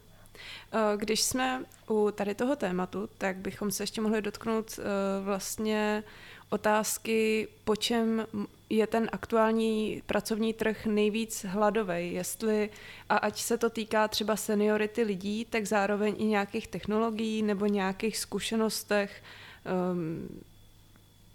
[0.97, 4.81] Když jsme u tady toho tématu, tak bychom se ještě mohli dotknout
[5.25, 6.05] vlastně
[6.51, 8.27] otázky, po čem
[8.71, 12.13] je ten aktuální pracovní trh nejvíc hladový.
[12.13, 12.71] Jestli,
[13.09, 18.19] a ať se to týká třeba seniority lidí, tak zároveň i nějakých technologií nebo nějakých
[18.19, 19.23] zkušenostech,
[19.93, 20.29] um,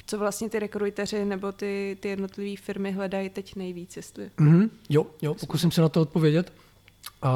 [0.05, 4.31] co vlastně ty rekruteři nebo ty, ty jednotlivé firmy hledají teď nejvíc, jestli...
[4.37, 4.69] Mm-hmm.
[4.89, 6.53] Jo, jo, pokusím se na to odpovědět.
[7.23, 7.29] Uh,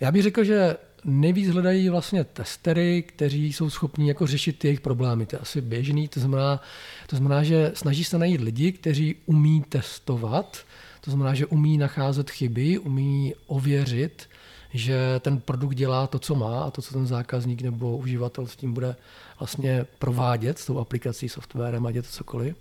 [0.00, 5.26] já bych řekl, že nejvíc hledají vlastně testery, kteří jsou schopní jako řešit jejich problémy.
[5.26, 6.60] To je asi běžný, to znamená,
[7.06, 10.58] to znamená, že snaží se najít lidi, kteří umí testovat,
[11.00, 14.28] to znamená, že umí nacházet chyby, umí ověřit,
[14.74, 18.56] že ten produkt dělá to, co má a to, co ten zákazník nebo uživatel s
[18.56, 18.96] tím bude
[19.38, 22.56] vlastně provádět s tou aplikací, softwarem, ať je cokoliv.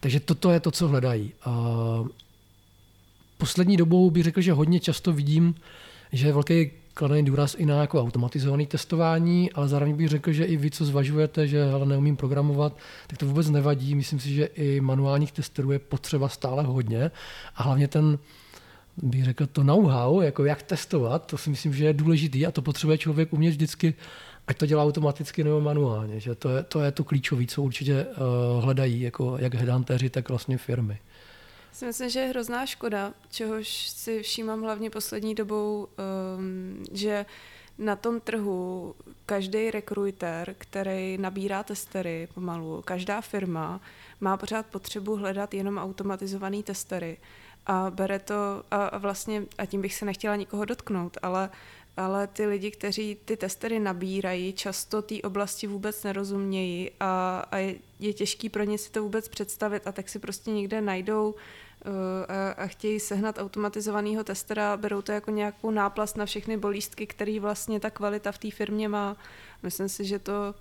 [0.00, 1.32] Takže toto je to, co hledají.
[1.44, 2.04] A
[3.38, 5.54] poslední dobou bych řekl, že hodně často vidím,
[6.12, 10.56] že velký kladený důraz i na jako automatizované testování, ale zároveň bych řekl, že i
[10.56, 13.94] vy, co zvažujete, že ale neumím programovat, tak to vůbec nevadí.
[13.94, 17.10] Myslím si, že i manuálních testerů je potřeba stále hodně
[17.56, 18.18] a hlavně ten,
[18.96, 22.62] bych řekl, to know-how, jako jak testovat, to si myslím, že je důležitý a to
[22.62, 23.94] potřebuje člověk umět vždycky,
[24.46, 26.20] ať to dělá automaticky nebo manuálně.
[26.20, 30.28] Že to, je, to je to klíčové, co určitě uh, hledají, jako jak headhunteři, tak
[30.28, 30.98] vlastně firmy
[31.76, 35.88] si myslím, že je hrozná škoda, čehož si všímám hlavně poslední dobou,
[36.38, 37.26] um, že
[37.78, 38.94] na tom trhu
[39.26, 43.80] každý rekruter, který nabírá testery pomalu, každá firma
[44.20, 47.16] má pořád potřebu hledat jenom automatizované testery
[47.66, 48.34] a bere to,
[48.70, 51.50] a vlastně, a tím bych se nechtěla nikoho dotknout, ale
[51.96, 57.74] ale ty lidi, kteří ty testery nabírají, často té oblasti vůbec nerozumějí a, a je,
[58.00, 61.34] je těžký pro ně si to vůbec představit a tak si prostě někde najdou
[62.28, 67.40] a, a chtějí sehnat automatizovaného testera, berou to jako nějakou náplast na všechny bolístky, který
[67.40, 69.16] vlastně ta kvalita v té firmě má.
[69.62, 70.54] Myslím si, že to,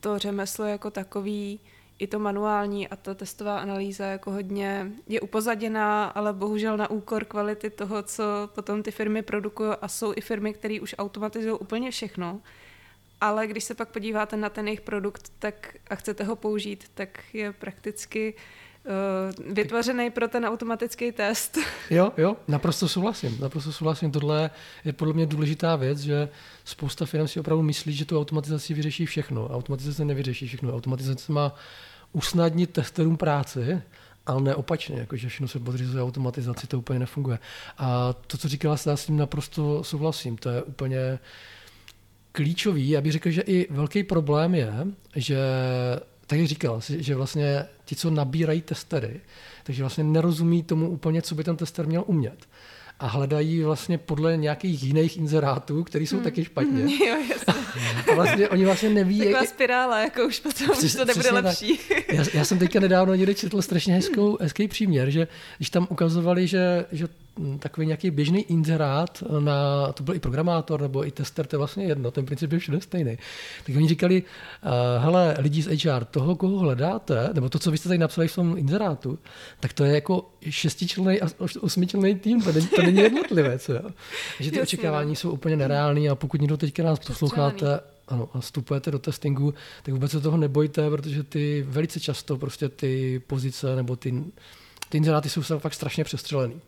[0.00, 1.60] to řemeslo jako takový,
[1.98, 7.24] i to manuální a ta testová analýza jako hodně je upozaděná, ale bohužel na úkor
[7.24, 11.90] kvality toho, co potom ty firmy produkují a jsou i firmy, které už automatizují úplně
[11.90, 12.40] všechno.
[13.20, 17.34] Ale když se pak podíváte na ten jejich produkt tak a chcete ho použít, tak
[17.34, 18.40] je prakticky uh,
[18.88, 21.58] uh, vytvořený pro ten automatický test.
[21.90, 23.38] Jo, jo, naprosto souhlasím.
[23.40, 24.10] Naprosto souhlasím.
[24.10, 24.50] Tohle
[24.84, 26.28] je podle mě důležitá věc, že
[26.64, 29.48] spousta firm si opravdu myslí, že tu automatizaci vyřeší všechno.
[29.48, 30.74] Automatizace nevyřeší všechno.
[30.74, 31.54] Automatizace má
[32.12, 33.82] usnadnit testerům práci,
[34.26, 37.38] ale ne opačně, jakože všechno se podřizuje automatizaci, to úplně nefunguje.
[37.78, 40.36] A to, co říkala, já s tím naprosto souhlasím.
[40.36, 41.18] To je úplně
[42.32, 42.90] klíčový.
[42.90, 44.72] Já bych řekl, že i velký problém je,
[45.16, 45.38] že
[46.28, 49.20] tak jak říkal, že vlastně ti, co nabírají testery,
[49.64, 52.46] takže vlastně nerozumí tomu úplně, co by ten tester měl umět
[53.00, 56.24] a hledají vlastně podle nějakých jiných inzerátů, které jsou hmm.
[56.24, 56.82] taky špatně.
[57.06, 57.54] Jo, jasně.
[58.12, 59.18] A vlastně oni vlastně neví...
[59.18, 59.48] Taková jak...
[59.48, 61.80] spirála, jako už potom už to nebude lepší.
[62.12, 66.46] Já, já, jsem teďka nedávno někde četl strašně hezkou, hezký příměr, že když tam ukazovali,
[66.46, 67.08] že, že
[67.58, 71.84] takový nějaký běžný inzerát na, to byl i programátor nebo i tester, to je vlastně
[71.84, 73.18] jedno, ten princip je všude stejný.
[73.66, 77.78] Tak oni říkali, uh, hele, lidi z HR, toho, koho hledáte, nebo to, co vy
[77.78, 79.18] jste tady napsali v tom inzerátu,
[79.60, 81.28] tak to je jako šestičlenný a
[81.60, 83.68] osmičlenný tým, to není, to není jednotlivec.
[83.68, 83.80] Jo.
[84.36, 85.14] Takže ty očekávání no.
[85.14, 89.94] jsou úplně nereální a pokud někdo teďka nás posloucháte, ano, a vstupujete do testingu, tak
[89.94, 94.24] vůbec se toho nebojte, protože ty velice často prostě ty pozice nebo ty,
[94.88, 96.60] ty inzeráty jsou fakt strašně přestřelený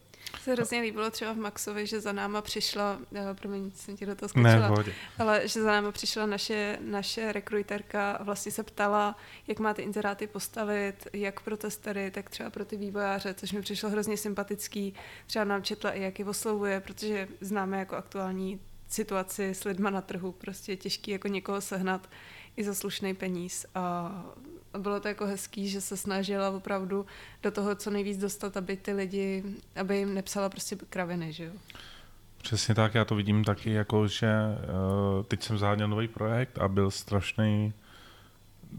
[0.43, 4.15] se hrozně líbilo třeba v Maxovi, že za náma přišla, uh, promiň, jsem ti do
[4.15, 4.85] toho skočila, ne,
[5.19, 9.17] ale že za náma přišla naše, naše rekruterka a vlastně se ptala,
[9.47, 13.63] jak má ty inzeráty postavit, jak pro testery, tak třeba pro ty vývojáře, což mi
[13.63, 14.95] přišlo hrozně sympatický.
[15.27, 20.01] Třeba nám četla i, jak je oslovuje, protože známe jako aktuální situaci s lidma na
[20.01, 22.09] trhu, prostě je těžký jako někoho sehnat
[22.57, 24.13] i za slušný peníz a
[24.79, 27.07] bylo to jako hezký, že se snažila opravdu
[27.43, 29.45] do toho co nejvíc dostat, aby ty lidi,
[29.77, 31.53] aby jim nepsala prostě kraviny, že jo.
[32.43, 36.69] Přesně tak, já to vidím taky, jako že uh, teď jsem zaháněl nový projekt a
[36.69, 37.73] byl strašný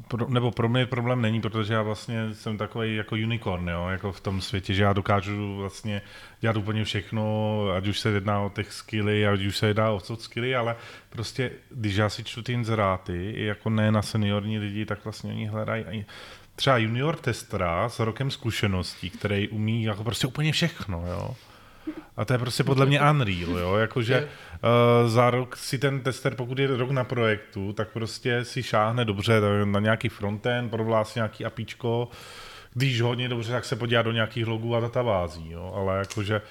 [0.07, 4.11] pro, nebo pro mě problém není, protože já vlastně jsem takový jako unicorn, jo, jako
[4.11, 6.01] v tom světě, že já dokážu vlastně
[6.39, 9.99] dělat úplně všechno, ať už se jedná o těch skilly, ať už se jedná o
[9.99, 10.75] soft skilly, ale
[11.09, 15.45] prostě, když já si čtu ty inzeráty, jako ne na seniorní lidi, tak vlastně oni
[15.45, 16.05] hledají
[16.55, 21.35] třeba junior testera s rokem zkušeností, který umí jako prostě úplně všechno, jo.
[22.17, 26.35] A to je prostě podle mě unreal, jo, jakože uh, za rok si ten tester,
[26.35, 31.45] pokud je rok na projektu, tak prostě si šáhne dobře na nějaký frontend, provlásí nějaký
[31.45, 32.09] apíčko,
[32.73, 36.41] když hodně dobře, tak se podívá do nějakých logů a databází, jo, ale jakože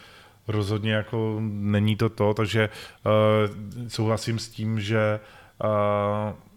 [0.49, 2.69] rozhodně jako není to to, takže
[3.05, 5.21] uh, souhlasím s tím, že
[5.65, 6.50] uh,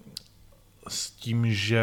[0.87, 1.81] s tím, že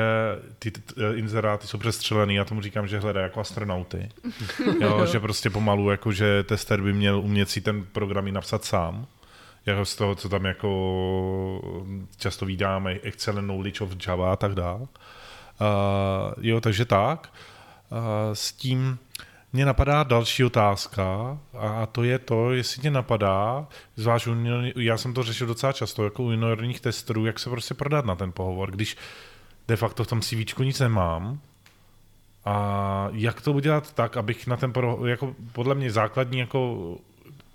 [0.58, 0.72] ty
[1.14, 4.08] inzeráty jsou přestřelený, já tomu říkám, že hledají jako astronauty.
[4.80, 9.06] jo, že prostě pomalu, jako že tester by měl umět si ten program napsat sám.
[9.66, 14.80] Jako z toho, co tam jako často vydáme, excellent knowledge of Java a tak dále.
[14.80, 14.86] Uh,
[16.40, 17.32] jo, takže tak.
[17.90, 17.98] Uh,
[18.32, 18.98] s tím,
[19.52, 24.28] mě napadá další otázka a to je to, jestli tě napadá, zvlášť
[24.76, 28.14] já jsem to řešil docela často, jako u juniorních testerů, jak se prostě prodat na
[28.14, 28.96] ten pohovor, když
[29.68, 31.40] de facto v tom CV nic nemám,
[32.44, 34.72] a jak to udělat tak, abych na ten,
[35.04, 36.78] jako podle mě základní jako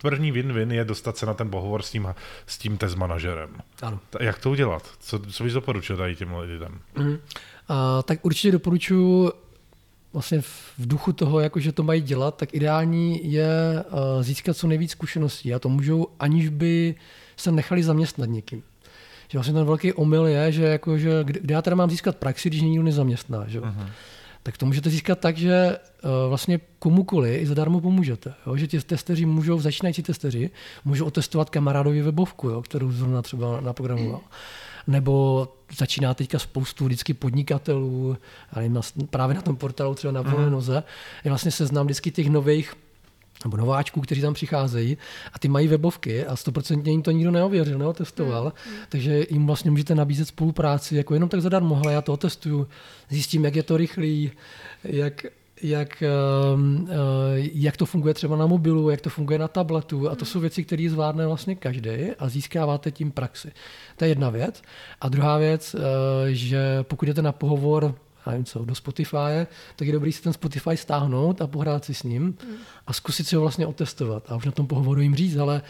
[0.01, 2.15] první win-win je dostat se na ten pohovor s tím,
[2.47, 3.49] s tím test manažerem.
[3.81, 3.99] Ano.
[4.19, 4.83] Jak to udělat?
[4.99, 6.79] Co, co bys doporučil tady těm lidem?
[6.97, 7.07] Mm.
[7.07, 7.17] Uh,
[8.05, 9.31] tak určitě doporučuji
[10.15, 14.67] vlastně v duchu toho, jako že to mají dělat, tak ideální je uh, získat co
[14.67, 16.95] nejvíc zkušeností a to můžou, aniž by
[17.37, 18.63] se nechali zaměstnat někým.
[19.27, 22.49] Že vlastně ten velký omyl je, že, jako, že kde já teda mám získat praxi,
[22.49, 23.47] když nikdo nezaměstná.
[23.47, 23.59] Že?
[23.59, 23.89] Uh-huh.
[24.43, 28.33] Tak to můžete získat tak, že uh, vlastně komukoli i zadarmo pomůžete.
[28.47, 28.57] Jo?
[28.57, 30.49] Že ti testeři můžou, začínající testeři,
[30.85, 32.61] můžou otestovat kamarádovi webovku, jo?
[32.61, 34.19] kterou zrovna třeba naprogramoval.
[34.19, 38.17] Uh-huh nebo začíná teďka spoustu vždycky podnikatelů,
[38.55, 40.51] nevím, právě na tom portálu třeba na volné mhm.
[40.51, 40.83] noze,
[41.23, 42.73] je vlastně seznam vždycky těch nových
[43.43, 44.97] nebo nováčků, kteří tam přicházejí
[45.33, 48.75] a ty mají webovky a stoprocentně jim to nikdo neověřil, neotestoval, mm.
[48.89, 52.67] takže jim vlastně můžete nabízet spolupráci, jako jenom tak zadarmo, hele, já to otestuju,
[53.09, 54.31] zjistím, jak je to rychlý,
[54.83, 55.25] jak,
[55.61, 56.95] jak, ehm, eh,
[57.53, 60.63] jak to funguje třeba na mobilu, jak to funguje na tabletu a to jsou věci,
[60.63, 63.51] které zvládne vlastně každý a získáváte tím praxi.
[63.95, 64.61] To je jedna věc.
[65.01, 65.79] A druhá věc, eh,
[66.33, 70.33] že pokud jdete na pohovor já nevím co, do Spotify, tak je dobrý si ten
[70.33, 72.37] Spotify stáhnout a pohrát si s ním
[72.87, 75.61] a zkusit si ho vlastně otestovat a už na tom pohovoru jim říct, ale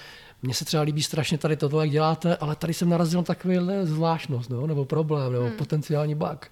[0.44, 3.58] mně se třeba líbí strašně tady toto, jak děláte, ale tady jsem narazil na takový
[3.84, 5.58] zvláštnost, no, nebo problém, nebo hmm.
[5.58, 6.52] potenciální bug.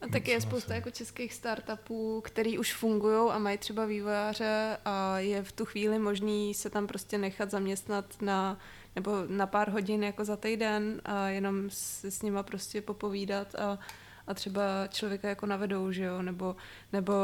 [0.00, 5.18] A tak je spousta jako českých startupů, který už fungují a mají třeba vývojáře a
[5.18, 8.58] je v tu chvíli možný se tam prostě nechat zaměstnat na
[8.96, 13.78] nebo na pár hodin jako za týden a jenom si s nima prostě popovídat a,
[14.26, 16.56] a třeba člověka jako navedou, že jo, nebo,
[16.92, 17.14] nebo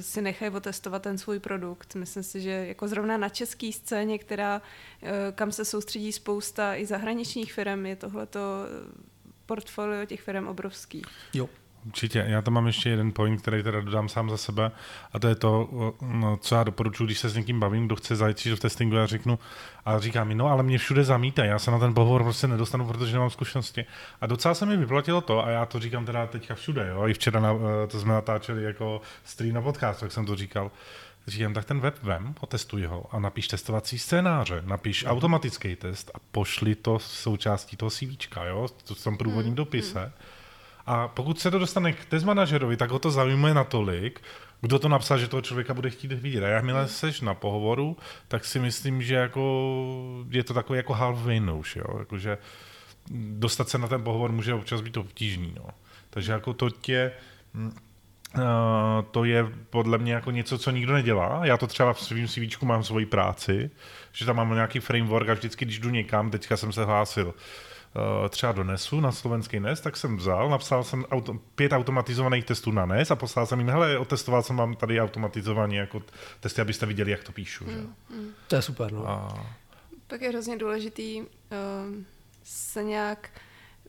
[0.00, 1.94] si nechají otestovat ten svůj produkt.
[1.94, 4.62] Myslím si, že jako zrovna na české scéně, která,
[5.02, 8.40] eh, kam se soustředí spousta i zahraničních firm, je tohleto
[9.46, 11.02] portfolio těch firm obrovský.
[11.34, 11.48] Jo,
[11.86, 12.24] Určitě.
[12.28, 14.70] Já tam mám ještě jeden point, který teda dodám sám za sebe,
[15.12, 15.68] a to je to,
[16.02, 19.06] no, co já doporučuji, když se s někým bavím, kdo chce zajít v testingu, já
[19.06, 19.38] řeknu,
[19.84, 22.86] a říká mi, no ale mě všude zamítá, já se na ten pohovor prostě nedostanu,
[22.86, 23.84] protože nemám zkušenosti.
[24.20, 27.14] A docela se mi vyplatilo to, a já to říkám teda teďka všude, jo, i
[27.14, 30.70] včera na, eh, to jsme natáčeli jako stream na podcast, tak jsem to říkal,
[31.26, 35.10] říkám, tak ten web vem, otestuj ho a napiš testovací scénáře, napiš mm.
[35.10, 39.56] automatický test a pošli to součástí toho CVčka, jo, to v tom průvodním mm.
[39.56, 40.00] dopise.
[40.00, 40.37] Mm
[40.88, 44.20] a pokud se to dostane k test manažerovi, tak ho to zajímá natolik,
[44.60, 46.44] kdo to napsal, že toho člověka bude chtít vidět.
[46.44, 46.88] A jakmile hmm.
[46.88, 47.96] seš na pohovoru,
[48.28, 51.98] tak si myslím, že jako je to takový jako half win už, jo?
[51.98, 52.38] Jakože
[53.10, 55.54] dostat se na ten pohovor může občas být obtížný.
[55.56, 55.64] No.
[56.10, 57.12] Takže jako to tě,
[57.54, 58.42] uh,
[59.10, 61.40] to je podle mě jako něco, co nikdo nedělá.
[61.46, 63.70] Já to třeba v svým CV mám svoji práci,
[64.12, 67.34] že tam mám nějaký framework a vždycky, když jdu někam, teďka jsem se hlásil
[68.28, 72.70] třeba do NESu, na slovenský NES, tak jsem vzal, napsal jsem auto, pět automatizovaných testů
[72.70, 76.02] na NES a poslal jsem jim, hele, otestoval jsem vám tady automatizovaný jako
[76.40, 77.64] testy, abyste viděli, jak to píšu.
[77.64, 77.78] Mm, že?
[78.16, 78.30] Mm.
[78.48, 79.08] To je super, no.
[79.08, 79.46] A...
[80.06, 81.26] Pak je hrozně důležitý uh,
[82.44, 83.30] se nějak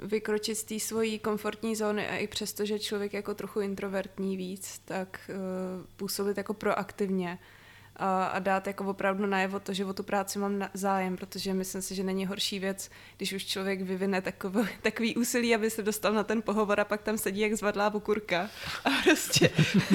[0.01, 4.81] vykročit z té svojí komfortní zóny a i přesto, že člověk jako trochu introvertní víc,
[4.85, 7.39] tak uh, působit jako proaktivně
[7.99, 11.53] a, a dát jako opravdu najevo to, že o tu práci mám na, zájem, protože
[11.53, 15.83] myslím si, že není horší věc, když už člověk vyvine takový, takový úsilí, aby se
[15.83, 18.49] dostal na ten pohovor a pak tam sedí jak zvadlá bukurka
[18.85, 19.49] a prostě,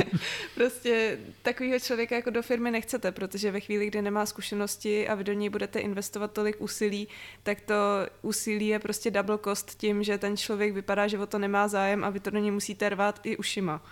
[0.54, 5.24] prostě takového člověka jako do firmy nechcete, protože ve chvíli, kdy nemá zkušenosti a vy
[5.24, 7.08] do něj budete investovat tolik úsilí,
[7.42, 7.74] tak to
[8.22, 12.04] úsilí je prostě double cost tím, že ten člověk vypadá, že o to nemá zájem
[12.04, 13.82] a vy to do něj musíte rvát i ušima.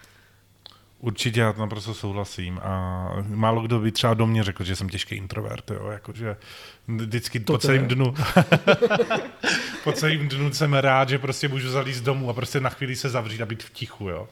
[1.02, 5.14] Určitě já naprosto souhlasím a málo kdo by třeba do mě řekl, že jsem těžký
[5.14, 6.36] introvert, jo, jakože
[6.88, 8.14] vždycky to po celém dnu
[9.84, 13.08] po celém dnu jsem rád, že prostě můžu zalíst domů a prostě na chvíli se
[13.08, 14.28] zavřít a být v tichu, jo.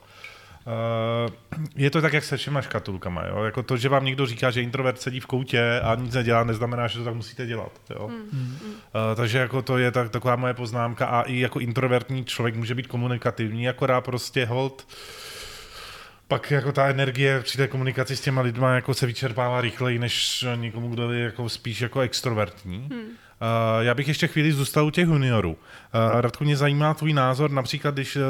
[1.27, 1.35] Uh,
[1.77, 3.27] je to tak, jak se všema škatulkama.
[3.27, 3.45] Jo?
[3.45, 6.87] Jako to, že vám někdo říká, že introvert sedí v koutě a nic nedělá, neznamená,
[6.87, 7.73] že to tak musíte dělat.
[7.91, 8.09] Jo?
[8.09, 8.57] Mm.
[8.63, 12.75] Uh, takže jako to je tak, taková moje poznámka a i jako introvertní člověk může
[12.75, 15.21] být komunikativní, akorát prostě hold uh,
[16.31, 20.45] pak jako ta energie při té komunikaci s těma lidma jako se vyčerpává rychleji, než
[20.57, 22.89] někomu, kdo je jako spíš jako extrovertní.
[22.91, 23.01] Hmm.
[23.01, 23.07] Uh,
[23.81, 25.51] já bych ještě chvíli zůstal u těch juniorů.
[25.51, 28.23] Uh, Radku, mě zajímá tvůj názor, například když uh,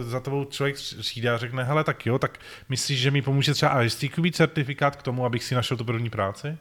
[0.00, 2.38] za tebou člověk přijde a řekne, hele, tak jo, tak
[2.68, 6.56] myslíš, že mi pomůže třeba ISTQB certifikát k tomu, abych si našel tu první práci?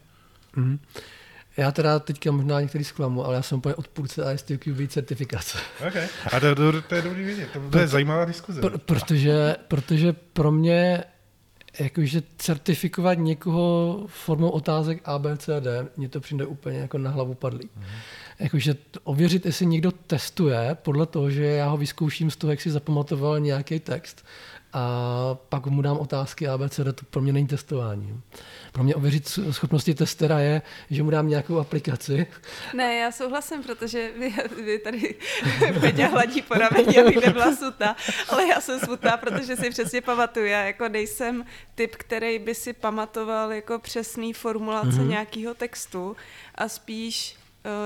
[0.55, 0.79] Hmm.
[1.57, 5.57] Já teda teďka možná některý zklamu, ale já jsem úplně odpůrce ISTQB certifikace.
[5.87, 6.07] Okay.
[6.33, 8.61] A to, to, to je dobrý vidět, to, to je zajímavá diskuze.
[8.61, 11.03] Pr- protože, protože pro mě
[11.79, 17.09] jakože certifikovat někoho formou otázek A, B, C, D, mně to přijde úplně jako na
[17.09, 17.69] hlavu padlý.
[17.75, 17.83] Mm.
[18.39, 22.71] Jakože ověřit, jestli někdo testuje podle toho, že já ho vyzkouším z toho, jak si
[22.71, 24.25] zapamatoval nějaký text
[24.75, 28.21] a pak mu dám otázky ABC, to pro mě není testování.
[28.71, 32.27] Pro mě ověřit schopnosti testera je, že mu dám nějakou aplikaci.
[32.73, 34.33] Ne, já souhlasím, protože vy,
[34.65, 35.15] vy tady
[35.81, 37.95] Peťa hladí po rameni, abych nebyla sutá,
[38.29, 40.45] ale já jsem smutná, protože si přesně pamatuju.
[40.45, 45.07] Já jako nejsem typ, který by si pamatoval jako přesný formulace mm-hmm.
[45.07, 46.15] nějakého textu
[46.55, 47.37] a spíš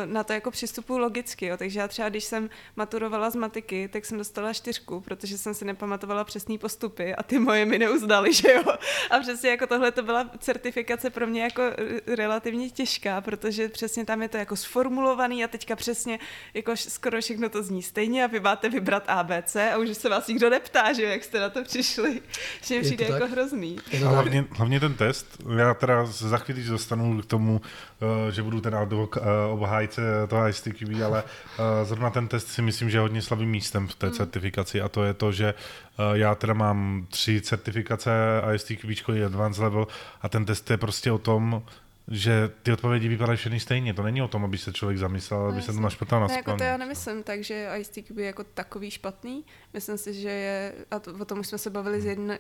[0.06, 1.58] na to jako přistupu logicky, jo.
[1.58, 5.66] takže já třeba, když jsem maturovala z matiky, tak jsem dostala čtyřku, protože jsem si
[5.66, 8.64] nepamatovala přesný postupy a ty moje mi neuzdali, že jo.
[9.12, 11.64] A přesně jako tohle to byla certifikace pro mě jako
[12.08, 16.20] relativně těžká, protože přesně tam je to jako sformulovaný a teďka přesně
[16.54, 20.28] jako skoro všechno to zní stejně a vy máte vybrat ABC a už se vás
[20.28, 22.22] nikdo neptá, že jo, jak jste na to přišli,
[22.64, 23.78] že mi přijde jako hrozný.
[24.00, 27.89] Hlavně, hlavně ten test, já teda za chvíli dostanu k tomu, eh,
[28.30, 29.18] že budu ten advok,
[29.50, 33.88] obhájce toho ISTQB, ale uh, zrovna ten test si myslím, že je hodně slabým místem
[33.88, 34.14] v té mm.
[34.14, 35.54] certifikaci a to je to, že
[36.14, 38.12] já teda mám tři certifikace
[38.56, 39.88] ISTQB Advanced Level
[40.22, 41.64] a ten test je prostě o tom,
[42.12, 43.94] že ty odpovědi vypadají všechny stejně.
[43.94, 46.36] To není o tom, aby se člověk zamyslel, aby no, se to našprtal na ne,
[46.36, 49.46] jako to já nemyslím, takže ISTQB je jako takový špatný.
[49.74, 52.10] Myslím si, že je, a to, o tom už jsme se bavili z hmm.
[52.10, 52.34] jedno,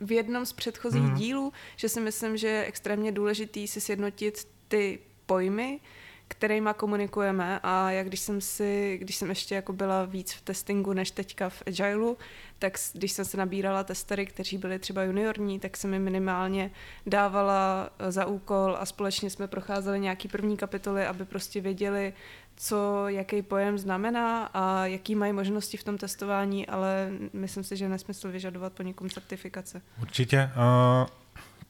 [0.00, 1.14] v jednom z předchozích mm.
[1.14, 5.80] dílů, že si myslím, že je extrémně důležitý si sjednotit ty pojmy,
[6.28, 10.92] kterýma komunikujeme a jak když jsem si, když jsem ještě jako byla víc v testingu
[10.92, 12.16] než teďka v Agileu,
[12.58, 16.70] tak když jsem se nabírala testery, kteří byli třeba juniorní, tak jsem mi minimálně
[17.06, 22.12] dávala eh, za úkol a společně jsme procházeli nějaký první kapitoly, aby prostě věděli,
[22.56, 27.88] co, jaký pojem znamená a jaký mají možnosti v tom testování, ale myslím si, že
[27.88, 29.82] nesmysl vyžadovat po někom certifikace.
[30.00, 30.50] Určitě.
[30.56, 31.25] Uh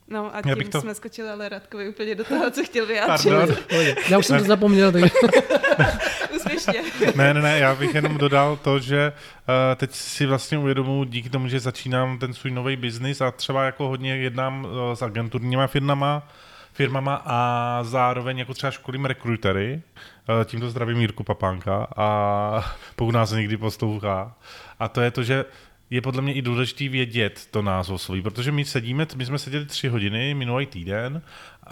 [0.09, 0.81] No a tím to...
[0.81, 3.33] jsme skočili ale Radkovi úplně do toho, co chtěl vyjádřit.
[4.09, 4.93] Já už jsem to zapomněl.
[4.93, 5.03] Tak...
[6.37, 6.83] Úspěšně.
[7.15, 11.31] ne, ne, ne, já bych jenom dodal to, že uh, teď si vlastně uvědomuji díky
[11.31, 15.67] tomu, že začínám ten svůj nový biznis a třeba jako hodně jednám uh, s agenturníma
[15.67, 16.29] firmama,
[16.73, 19.83] firmama a zároveň jako třeba školím rekrutery.
[20.29, 24.35] Uh, tímto zdravím Jirku Papánka a pokud nás někdy poslouchá.
[24.79, 25.45] A to je to, že
[25.91, 29.89] je podle mě i důležité vědět to názvosloví, protože my sedíme, my jsme seděli tři
[29.89, 31.23] hodiny minulý týden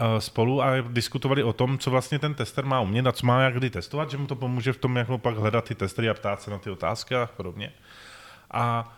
[0.01, 3.43] uh, spolu a diskutovali o tom, co vlastně ten tester má umět a co má
[3.43, 6.11] jak kdy testovat, že mu to pomůže v tom, jak ho pak hledat ty testery
[6.11, 7.73] a ptát se na ty otázky a podobně.
[8.51, 8.95] A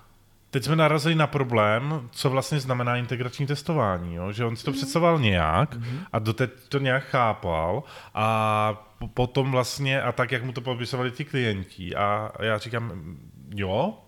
[0.50, 4.33] teď jsme narazili na problém, co vlastně znamená integrační testování, jo?
[4.33, 4.76] že on si to mm.
[4.76, 6.00] představoval nějak mm.
[6.12, 7.83] a doteď to nějak chápal
[8.14, 13.16] a potom vlastně, a tak, jak mu to popisovali ti klienti a já říkám,
[13.55, 13.98] jo,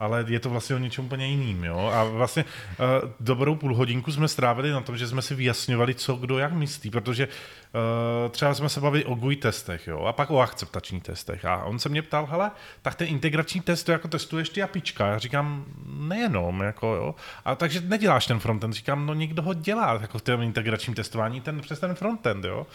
[0.00, 1.64] ale je to vlastně o něčem úplně jiným.
[1.64, 1.90] Jo?
[1.94, 6.14] A vlastně uh, dobrou půl hodinku jsme strávili na tom, že jsme si vyjasňovali, co
[6.14, 10.00] kdo jak myslí, protože uh, třeba jsme se bavili o GUI testech jo?
[10.04, 11.44] a pak o akceptačních testech.
[11.44, 12.50] A on se mě ptal, hele,
[12.82, 15.06] tak ten integrační test to jako testuješ ty apička.
[15.06, 17.14] Já říkám, nejenom, jako jo.
[17.44, 18.74] A takže neděláš ten frontend.
[18.74, 22.66] Říkám, no někdo ho dělá jako v tom integračním testování ten, přes ten frontend, jo.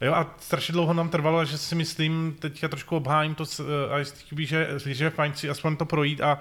[0.00, 3.66] Jo, a strašně dlouho nám trvalo, že si myslím, teďka trošku obhájím to uh,
[4.38, 6.40] že, že je fajn si aspoň to projít a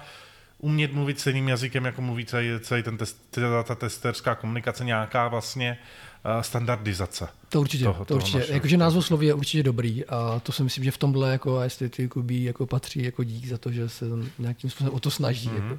[0.57, 5.77] umět mluvit stejným jazykem, jako mluví celý, celý ten test, ta testerská komunikace, nějaká vlastně
[6.25, 7.27] uh, standardizace.
[7.49, 8.45] To určitě, toho, to určitě.
[8.49, 12.43] Jakože názvosloví je určitě dobrý a to si myslím, že v tomhle jako estetiku by
[12.43, 14.05] jako patří jako dík za to, že se
[14.39, 15.49] nějakým způsobem o to snaží.
[15.49, 15.63] Mm-hmm.
[15.63, 15.77] Jako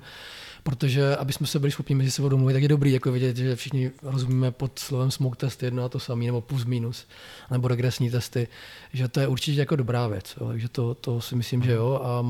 [0.63, 3.57] protože aby jsme se byli schopni mezi sebou domluvit, tak je dobrý jako vidět, že
[3.57, 7.07] všichni rozumíme pod slovem smoke test jedno a to samé, nebo plus minus,
[7.51, 8.49] nebo regresní testy,
[8.93, 10.37] že to je určitě jako dobrá věc.
[10.41, 10.49] Jo.
[10.49, 12.01] Takže to, to si myslím, že jo.
[12.05, 12.25] A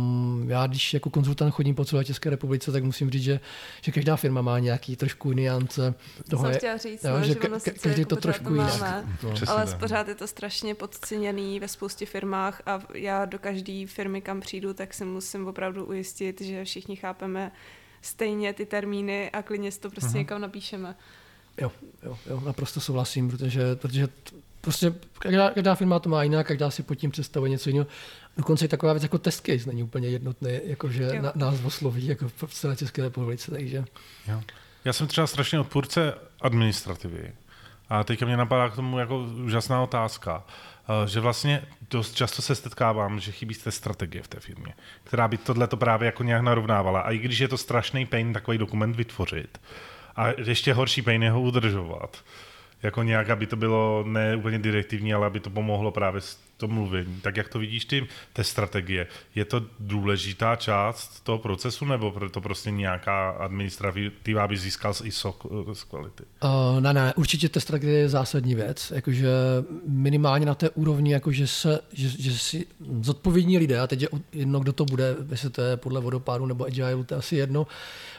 [0.47, 3.41] já, když jako konzultant chodím po celé České republice, tak musím říct, že,
[3.83, 5.95] že každá firma má nějaký trošku niance.
[6.31, 9.05] Toho Jsem chtěla říct, jo, no, že, že ka- každý jako to trošku jinak.
[9.22, 9.35] No.
[9.47, 14.41] Ale pořád je to strašně podceněný ve spoustě firmách a já do každé firmy, kam
[14.41, 17.53] přijdu, tak si musím opravdu ujistit, že všichni chápeme,
[18.03, 20.18] stejně ty termíny a klidně si to prostě uh-huh.
[20.18, 20.94] někam napíšeme.
[21.61, 21.72] Jo,
[22.03, 24.09] jo, jo, naprosto souhlasím, protože, protože
[24.61, 27.86] prostě každá, každá firma to má jinak, každá si pod tím představuje něco jiného.
[28.36, 32.55] Dokonce i taková věc jako test case není úplně jednotný, jakože na, názvosloví jako v
[32.55, 33.84] celé České republice, takže...
[34.28, 34.42] Jo.
[34.84, 37.32] Já jsem třeba strašně odpůrce administrativy.
[37.88, 40.44] A teďka mě napadá k tomu jako úžasná otázka,
[41.07, 44.74] že vlastně dost často se setkávám, že chybí té strategie v té firmě,
[45.05, 47.01] která by tohle to právě jako nějak narovnávala.
[47.01, 49.61] A i když je to strašný pain takový dokument vytvořit,
[50.16, 52.24] a ještě horší pain je ho udržovat,
[52.82, 56.68] jako nějak, aby to bylo ne úplně direktivní, ale aby to pomohlo právě s to
[56.68, 57.20] mluvení.
[57.20, 59.06] Tak jak to vidíš ty, té strategie?
[59.34, 65.36] Je to důležitá část toho procesu, nebo to prostě nějaká administrativa, aby získal z ISO
[65.72, 66.24] z kvality?
[66.44, 68.92] Uh, ne, ne, určitě ta strategie je zásadní věc.
[68.94, 69.28] Jakože
[69.86, 72.66] minimálně na té úrovni, jakože se, že, že si
[73.00, 76.64] zodpovědní lidé, a teď je jedno, kdo to bude, jestli to je podle vodopádu nebo
[76.64, 77.66] agile, to je asi jedno,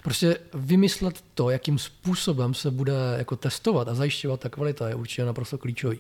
[0.04, 5.26] prostě vymyslet to, jakým způsobem se bude jako testovat a zajišťovat ta kvalita je určitě
[5.26, 6.00] naprosto klíčový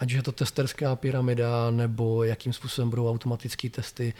[0.00, 4.14] ať je to testerská pyramida, nebo jakým způsobem budou automatické testy,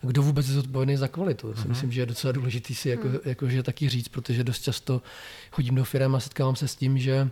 [0.00, 1.52] kdo vůbec je zodpovědný za kvalitu.
[1.52, 1.68] Mm-hmm.
[1.68, 3.18] Myslím, že je docela důležitý si jako, mm.
[3.24, 5.02] jako, že taky říct, protože dost často
[5.50, 7.30] chodím do firm a setkávám se s tím, že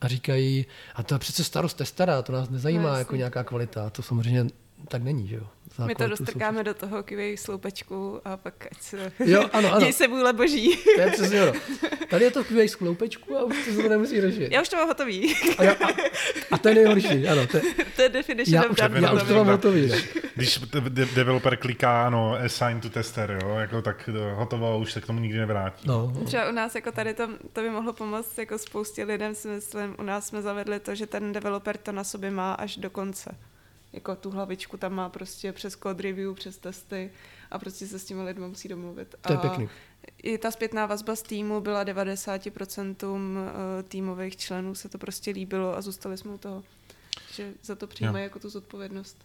[0.00, 3.90] a říkají, a to je přece starost testera, to nás nezajímá no, jako nějaká kvalita.
[3.90, 4.46] To samozřejmě
[4.88, 5.46] tak není, že jo.
[5.86, 9.12] My to dostrkáme do toho QA sloupečku a pak ať se...
[9.18, 9.80] Jo, ano, ano.
[9.80, 10.76] Děj se vůle boží.
[10.96, 11.52] To je přesně ono.
[12.10, 14.52] Tady je to QA sloupečku a už to se nemusí řešit.
[14.52, 15.34] Já už to mám hotový.
[15.58, 15.88] A, já, a,
[16.50, 17.46] a to je nejhorší, ano.
[17.46, 17.62] To je,
[17.96, 19.86] to je definition já, of já, já už to mám hotový.
[19.86, 19.96] Ne?
[20.34, 25.06] Když de- developer kliká, ano, assign to tester, jo, jako tak hotovo, už se k
[25.06, 25.88] tomu nikdy nevrátí.
[25.88, 26.12] No.
[26.24, 29.96] Třeba u nás jako tady to, to by mohlo pomoct jako spoustě lidem, si myslím,
[29.98, 33.36] u nás jsme zavedli to, že ten developer to na sobě má až do konce
[33.92, 37.10] jako tu hlavičku tam má prostě přes code review, přes testy
[37.50, 39.14] a prostě se s těmi lidmi musí domluvit.
[39.20, 39.68] To je pěkný.
[40.22, 45.76] I ta zpětná vazba z týmu byla 90% eh, týmových členů se to prostě líbilo
[45.76, 46.62] a zůstali jsme u toho,
[47.34, 49.16] že za to přijímají jako tu zodpovědnost.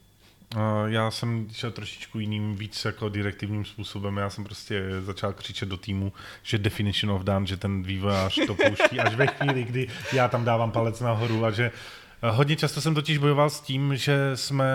[0.85, 4.17] Já jsem šel trošičku jiným, víc jako direktivním způsobem.
[4.17, 6.13] Já jsem prostě začal křičet do týmu,
[6.43, 10.45] že definition of done, že ten vývojář to pouští až ve chvíli, kdy já tam
[10.45, 14.65] dávám palec nahoru a že Eh, hodně často jsem totiž bojoval s tím, že jsme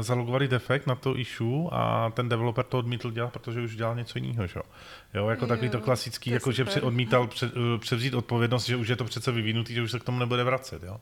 [0.00, 4.18] zalogovali defekt na to issue a ten developer to odmítl dělat, protože už dělal něco
[4.18, 4.46] jiného.
[4.46, 4.60] Že?
[5.14, 8.76] Jo, jako jo, takový to klasický, to jako že odmítal pře, eh, převzít odpovědnost, že
[8.76, 10.82] už je to přece vyvinutý, že už se k tomu nebude vracet.
[10.82, 11.00] Jo?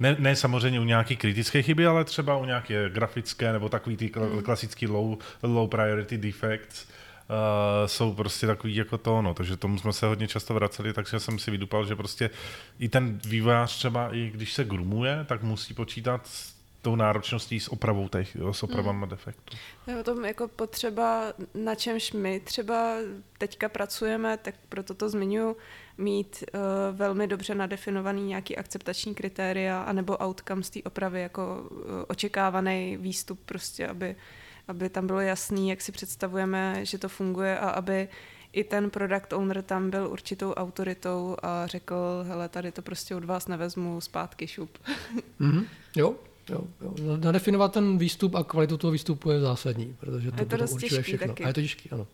[0.00, 4.12] Ne, ne samozřejmě u nějaké kritické chyby, ale třeba u nějaké grafické nebo takový ty
[4.16, 4.42] hmm.
[4.42, 6.86] klasický low, low priority defects,
[7.28, 11.20] uh, jsou prostě takový jako to, no, takže tomu jsme se hodně často vraceli, takže
[11.20, 12.30] jsem si vydupal, že prostě
[12.78, 16.54] i ten vývojář třeba, i když se grumuje, tak musí počítat s
[16.84, 19.08] tou náročností s opravou těch, jo, s opravama hmm.
[19.08, 19.56] defektu.
[19.86, 22.94] Je o tom jako potřeba, na čemž my třeba
[23.38, 25.56] teďka pracujeme, tak proto to zmiňuji,
[25.98, 26.60] mít uh,
[26.96, 33.40] velmi dobře nadefinovaný nějaký akceptační kritéria anebo outcome z té opravy jako uh, očekávaný výstup
[33.44, 34.16] prostě, aby
[34.68, 38.08] aby tam bylo jasný, jak si představujeme, že to funguje a aby
[38.52, 43.24] i ten product owner tam byl určitou autoritou a řekl, hele, tady to prostě od
[43.24, 44.78] vás nevezmu, zpátky šup.
[45.40, 45.64] Mm-hmm.
[45.96, 46.14] Jo,
[46.50, 47.16] jo, jo.
[47.16, 51.02] Nadefinovat ten výstup a kvalitu toho výstupu je zásadní, protože to, je to dost těžký
[51.02, 51.28] všechno.
[51.28, 51.44] Taky.
[51.44, 52.06] A je to těžký, ano.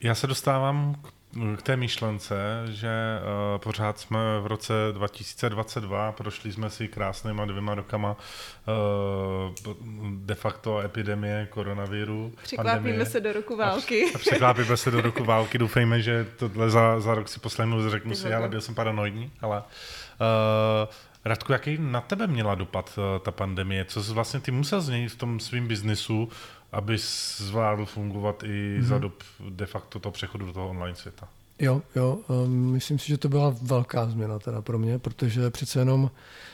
[0.00, 1.12] Já se dostávám k
[1.56, 2.34] k té myšlence,
[2.68, 9.74] že uh, pořád jsme v roce 2022, prošli jsme si krásnýma dvěma rokama uh,
[10.16, 12.32] de facto epidemie koronaviru.
[12.42, 14.12] Překlápíme se do roku války.
[14.14, 15.58] A, překlápíme se do roku války.
[15.58, 19.30] Doufejme, že tohle za, za rok si poslechnu, řeknu si, ale byl jsem paranoidní.
[19.40, 23.84] Ale, uh, Radku, jaký na tebe měla dopad ta pandemie?
[23.84, 26.28] Co jsi vlastně ty musel změnit v tom svém biznisu,
[26.72, 26.96] aby
[27.36, 28.82] zvládl fungovat i mm-hmm.
[28.82, 31.28] za dob de facto toho přechodu do toho online světa?
[31.62, 35.78] Jo, jo, um, myslím si, že to byla velká změna teda pro mě, protože přece
[35.78, 36.10] jenom,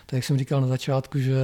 [0.06, 1.34] tak jak jsem říkal na začátku, že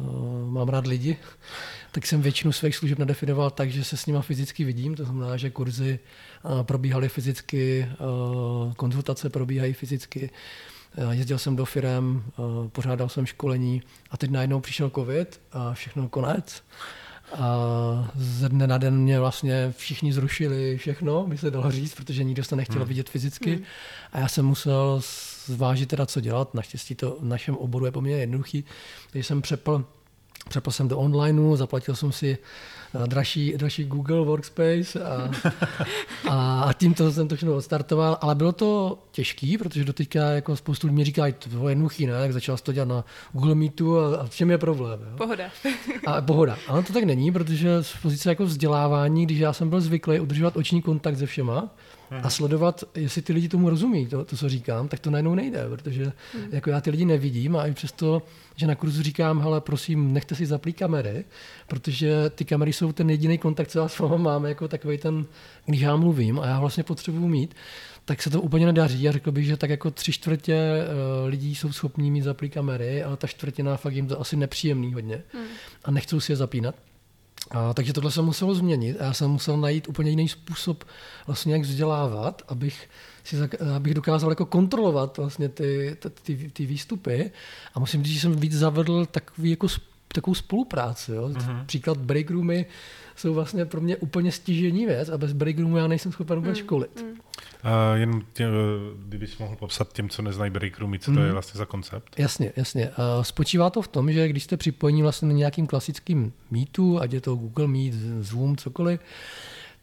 [0.00, 1.16] uh, mám rád lidi,
[1.92, 5.36] tak jsem většinu svých služeb nadefinoval tak, že se s nima fyzicky vidím, to znamená,
[5.36, 5.98] že kurzy
[6.42, 7.88] uh, probíhaly fyzicky,
[8.66, 10.30] uh, konzultace probíhají fyzicky,
[10.96, 15.74] uh, jezdil jsem do firem, uh, pořádal jsem školení a teď najednou přišel covid a
[15.74, 16.62] všechno konec.
[17.34, 22.24] A ze dne na den mě vlastně všichni zrušili všechno, by se dalo říct, protože
[22.24, 22.88] nikdo se nechtěl hmm.
[22.88, 23.54] vidět fyzicky.
[23.54, 23.64] Hmm.
[24.12, 25.00] A já jsem musel
[25.46, 26.54] zvážit teda, co dělat.
[26.54, 28.64] Naštěstí to v našem oboru je poměrně jednoduchý.
[29.10, 29.84] Takže jsem přepl,
[30.48, 32.38] přepl jsem do onlineu, zaplatil jsem si
[33.06, 35.30] dražší, dražší Google Workspace a,
[36.28, 40.96] a tímto jsem to všechno odstartoval, ale bylo to těžký, protože doteďka jako spoustu lidí
[40.96, 42.12] mi říkají, to bylo jednoduchý, ne?
[42.12, 45.00] Jak začal to dělat na Google Meetu a, a v čem je problém?
[45.00, 45.16] Jo?
[45.16, 45.44] Pohoda.
[46.06, 46.56] A pohoda.
[46.68, 50.56] Ale to tak není, protože z pozice jako vzdělávání, když já jsem byl zvyklý udržovat
[50.56, 51.74] oční kontakt se všema,
[52.22, 55.68] a sledovat, jestli ty lidi tomu rozumí, to, to co říkám, tak to najednou nejde,
[55.68, 56.44] protože hmm.
[56.52, 58.22] jako já ty lidi nevidím a i přesto,
[58.56, 61.24] že na kurzu říkám, hele, prosím, nechte si zaplý kamery,
[61.66, 65.26] protože ty kamery jsou ten jediný kontakt, co já s vámi máme, jako takový ten,
[65.66, 67.54] když já mluvím a já vlastně potřebuji mít,
[68.04, 69.02] tak se to úplně nedaří.
[69.02, 73.02] Já řekl bych, že tak jako tři čtvrtě eh, lidí jsou schopní mít zaplý kamery,
[73.02, 75.44] ale ta čtvrtina fakt jim to asi nepříjemný hodně hmm.
[75.84, 76.74] a nechcou si je zapínat.
[77.52, 80.84] A, takže tohle se muselo změnit a já jsem musel najít úplně jiný způsob
[81.26, 82.90] vlastně jak vzdělávat, abych,
[83.24, 83.36] si,
[83.76, 87.30] abych dokázal jako kontrolovat vlastně ty, ty, ty výstupy
[87.74, 89.66] a musím říct, že jsem víc zavedl takový jako
[90.14, 91.12] takovou spolupráci.
[91.12, 91.28] Jo.
[91.28, 91.66] Uh-huh.
[91.66, 92.66] Příklad break roomy
[93.16, 96.58] jsou vlastně pro mě úplně stížení věc a bez break roomu já nejsem schopen vůbec
[96.58, 97.02] mm, školit.
[97.02, 97.10] Mm.
[97.10, 97.18] Uh,
[97.94, 98.46] jen tě,
[99.06, 101.26] kdybys mohl popsat těm, co neznají break roomy, co to mm.
[101.26, 102.18] je vlastně za koncept?
[102.18, 102.88] Jasně, jasně.
[102.88, 107.12] Uh, spočívá to v tom, že když jste připojení vlastně na nějakým klasickým meetu, ať
[107.12, 109.00] je to Google Meet, Zoom, cokoliv,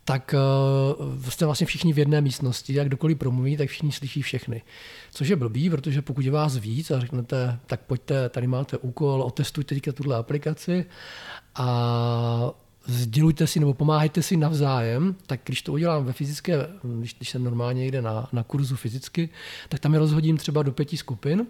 [0.04, 0.36] tak
[0.98, 4.62] uh, jste vlastně všichni v jedné místnosti jak kdokoliv promluví, tak všichni slyší všechny.
[5.12, 9.22] Což je blbý, protože pokud je vás víc a řeknete, tak pojďte, tady máte úkol,
[9.22, 10.86] otestujte teďka tuhle aplikaci
[11.56, 12.52] a
[12.90, 17.44] sdělujte si nebo pomáhajte si navzájem, tak když to udělám ve fyzické, když, když jsem
[17.44, 19.30] normálně jde na, na kurzu fyzicky,
[19.70, 21.48] tak tam je rozhodím třeba do pěti skupin.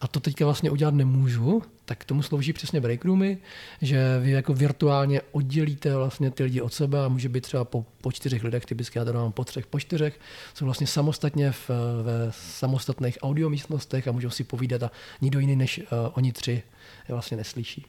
[0.00, 3.38] A to teďka vlastně udělat nemůžu, tak tomu slouží přesně break roomy,
[3.82, 7.84] že vy jako virtuálně oddělíte vlastně ty lidi od sebe a může být třeba po,
[8.00, 10.20] po čtyřech lidech, typicky já to dávám po třech, po čtyřech,
[10.54, 11.70] jsou vlastně samostatně v,
[12.02, 14.90] ve samostatných audio místnostech a můžou si povídat a
[15.20, 15.84] nikdo jiný než uh,
[16.14, 16.62] oni tři
[17.08, 17.86] je vlastně neslyší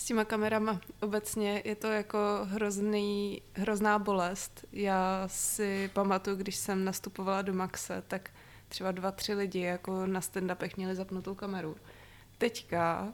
[0.00, 4.64] s těma kamerama obecně je to jako hrozný, hrozná bolest.
[4.72, 8.30] Já si pamatuju, když jsem nastupovala do Maxe, tak
[8.68, 11.76] třeba dva, tři lidi jako na stand-upech měli zapnutou kameru.
[12.38, 13.12] Teďka,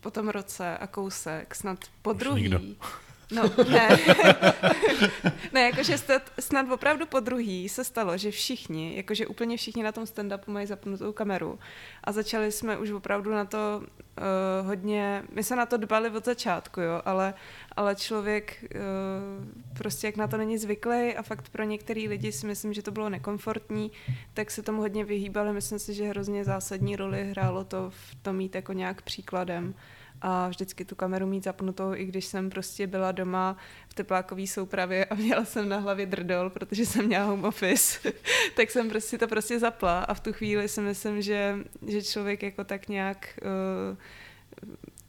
[0.00, 2.76] po tom roce a kousek, snad po druhý,
[3.32, 3.88] No, ne.
[5.52, 5.96] ne, jakože
[6.40, 10.66] snad opravdu po druhý se stalo, že všichni, jakože úplně všichni na tom stand-upu mají
[10.66, 11.58] zapnutou kameru.
[12.04, 16.24] A začali jsme už opravdu na to uh, hodně, my jsme na to dbali od
[16.24, 17.34] začátku, jo, ale,
[17.76, 22.46] ale člověk uh, prostě jak na to není zvyklý a fakt pro některý lidi si
[22.46, 23.90] myslím, že to bylo nekomfortní,
[24.34, 25.52] tak se tomu hodně vyhýbali.
[25.52, 29.74] Myslím si, že hrozně zásadní roli hrálo to v tom mít jako nějak příkladem
[30.22, 33.56] a vždycky tu kameru mít zapnutou, i když jsem prostě byla doma
[33.88, 38.12] v teplákové soupravě a měla jsem na hlavě drdol, protože jsem měla home office,
[38.56, 40.00] tak jsem prostě to prostě zapla.
[40.00, 43.98] A v tu chvíli si myslím, že, že člověk jako tak nějak uh,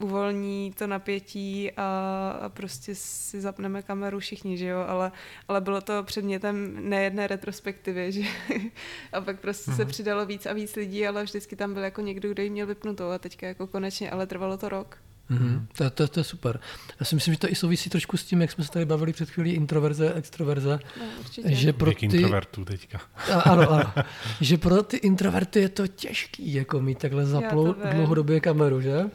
[0.04, 5.12] uvolní to napětí a, a prostě si zapneme kameru všichni, že jo, ale,
[5.48, 8.22] ale bylo to předmětem nejedné retrospektivy, že
[9.14, 9.76] a pak prostě uh-huh.
[9.76, 9.92] se mhm.
[9.92, 13.10] přidalo víc a víc lidí, ale vždycky tam byl jako někdo, kdo jí měl vypnutou
[13.10, 14.98] a teďka jako konečně, ale trvalo to rok.
[15.32, 15.66] Mm-hmm.
[15.78, 16.60] To, to, to je super.
[17.00, 19.14] Já si myslím, že to i souvisí trošku s tím, jak jsme se tady bavili
[19.14, 20.80] před chvílí, introverze, extroverze.
[21.00, 21.06] No,
[21.46, 22.06] že pro ty...
[22.06, 23.02] introvertů teďka.
[23.34, 23.94] A, ano, ano.
[24.42, 29.10] že pro ty introverty je to těžký, jako mít takhle zaplou dlouhodobě kameru, že?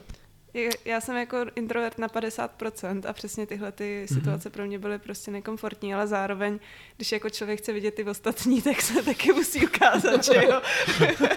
[0.85, 4.19] Já jsem jako introvert na 50% a přesně tyhle ty mhm.
[4.19, 4.53] situace mm-hmm.
[4.53, 6.59] pro mě byly prostě nekomfortní, ale zároveň,
[6.97, 10.61] když jako člověk chce vidět ty ostatní, tak se taky musí ukázat, že jo.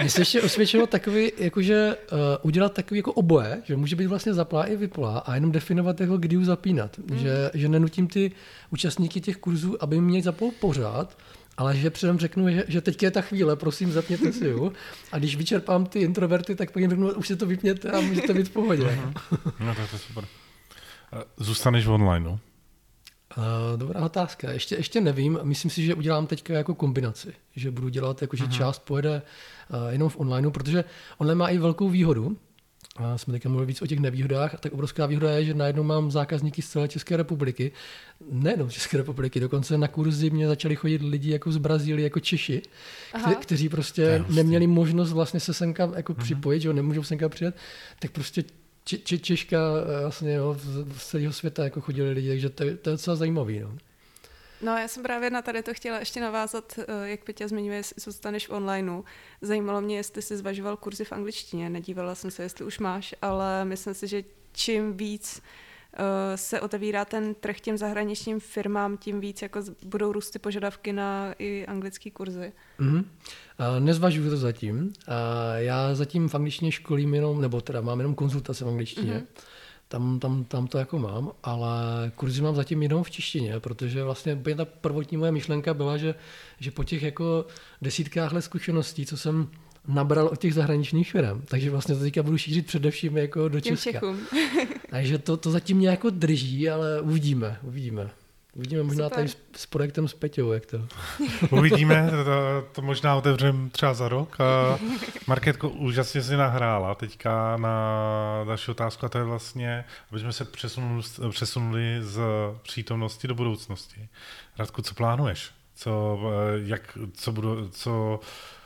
[0.00, 4.34] Mně se ještě osvědčilo takový, jakože uh, udělat takový jako oboje, že může být vlastně
[4.34, 6.98] zaplá i vyplá a jenom definovat jeho, kdy ju zapínat.
[6.98, 7.18] Mm.
[7.18, 8.32] Že, že nenutím ty
[8.70, 11.16] účastníky těch kurzů, aby mě zapol pořád,
[11.60, 14.72] ale že předem řeknu, že, že teď je ta chvíle, prosím, zapněte si ju.
[15.12, 18.34] A když vyčerpám ty introverty, tak pak jim řeknu, už se to vypněte a můžete
[18.34, 18.82] být v pohodě.
[18.82, 19.12] Uh-huh.
[19.60, 20.24] No to je super.
[21.36, 22.40] Zůstaneš v online, no?
[23.36, 23.44] Uh,
[23.76, 24.50] dobrá otázka.
[24.50, 25.38] Ještě, ještě nevím.
[25.42, 27.32] Myslím si, že udělám teďka jako kombinaci.
[27.56, 28.56] Že budu dělat, jako, že uh-huh.
[28.56, 29.22] část pojede
[29.70, 30.84] uh, jenom v onlineu, protože
[31.18, 32.36] online má i velkou výhodu,
[32.96, 36.10] a jsme teďka mluvili víc o těch nevýhodách, tak obrovská výhoda je, že najednou mám
[36.10, 37.72] zákazníky z celé České republiky,
[38.30, 42.20] nejenom z České republiky, dokonce na kurzy mě začali chodit lidi jako z Brazílie, jako
[42.20, 42.62] Češi,
[43.14, 46.22] kte- kteří prostě neměli možnost vlastně se semka jako mm-hmm.
[46.22, 47.56] připojit, že jo, nemůžou semka přijet,
[47.98, 48.44] tak prostě
[48.84, 49.58] če- če- Češka
[50.00, 53.60] vlastně jo, z, z celého světa jako chodili lidi, takže to, to je docela zajímavý.
[53.60, 53.76] No.
[54.62, 57.94] No já jsem právě na tady to chtěla ještě navázat, eh, jak Petě zmiňuje, jestli
[58.00, 59.02] zůstaneš v onlineu.
[59.42, 61.70] Zajímalo mě, jestli jsi zvažoval kurzy v angličtině.
[61.70, 65.42] Nedívala jsem se, jestli už máš, ale myslím si, že čím víc
[65.92, 71.34] eh, se otevírá ten trh těm zahraničním firmám, tím víc jako budou růsty požadavky na
[71.38, 72.52] i anglické kurzy.
[72.80, 73.04] Mm-hmm.
[73.78, 74.92] Nezvažuju to zatím.
[75.56, 79.14] Já zatím v angličtině školím jenom, nebo teda mám jenom konzultace v angličtině.
[79.14, 79.59] Mm-hmm
[79.90, 81.72] tam, tam, tam to jako mám, ale
[82.14, 86.14] kurzy mám zatím jenom v češtině, protože vlastně ta prvotní moje myšlenka byla, že,
[86.60, 87.46] že po těch jako
[87.82, 89.48] desítkách let zkušeností, co jsem
[89.88, 93.92] nabral od těch zahraničních firm, takže vlastně to teďka budu šířit především jako do Česka.
[93.92, 94.18] Čechům.
[94.90, 98.10] takže to, to zatím nějak drží, ale uvidíme, uvidíme.
[98.54, 99.16] Uvidíme možná Super.
[99.16, 100.86] tady s, s projektem s Peťou, jak to.
[101.50, 104.40] Uvidíme, to, to možná otevřeme třeba za rok.
[104.40, 104.78] A
[105.26, 110.44] Marketko úžasně si nahrála teďka na další otázku a to je vlastně, aby jsme se
[110.44, 112.20] přesunuli, přesunuli z
[112.62, 114.08] přítomnosti do budoucnosti.
[114.58, 115.50] Radku, co plánuješ?
[115.74, 116.20] Co,
[116.64, 118.20] jak, co, budu, co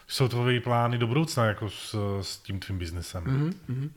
[0.08, 3.24] jsou tvoje plány do budoucna jako s, s tím tvým biznesem?
[3.68, 3.90] Mm-hmm.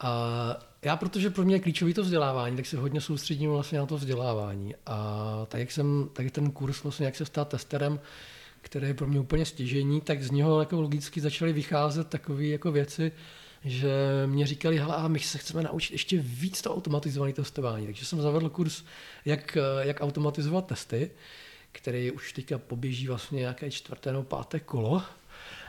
[0.00, 3.86] A já, protože pro mě je klíčový to vzdělávání, tak se hodně soustředím vlastně na
[3.86, 4.74] to vzdělávání.
[4.86, 8.00] A tak jak jsem, tak ten kurz vlastně, jak se stát testerem,
[8.60, 12.72] který je pro mě úplně stěžení, tak z něho jako logicky začaly vycházet takové jako
[12.72, 13.12] věci,
[13.64, 13.92] že
[14.26, 17.86] mě říkali, hele, a my se chceme naučit ještě víc to automatizované testování.
[17.86, 18.84] Takže jsem zavedl kurz,
[19.24, 21.10] jak, jak automatizovat testy,
[21.72, 25.02] který už teďka poběží vlastně nějaké čtvrté nebo páté kolo.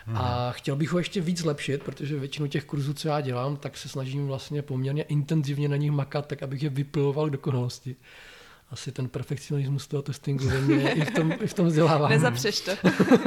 [0.05, 0.17] Hmm.
[0.17, 3.77] A chtěl bych ho ještě víc zlepšit, protože většinu těch kurzů, co já dělám, tak
[3.77, 7.95] se snažím vlastně poměrně intenzivně na nich makat, tak abych je vypiloval k dokonalosti.
[8.71, 12.13] Asi ten perfekcionismus toho testingu ve mně i v tom, i v tom vzdělávání.
[12.13, 12.71] Nezapřeš to.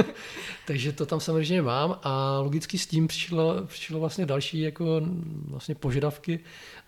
[0.67, 5.01] Takže to tam samozřejmě mám a logicky s tím přišlo, přišlo vlastně další jako
[5.49, 6.41] vlastně požadavky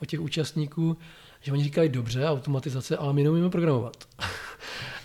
[0.02, 0.96] od těch účastníků,
[1.40, 4.08] že oni říkali, dobře, automatizace, ale my neumíme programovat.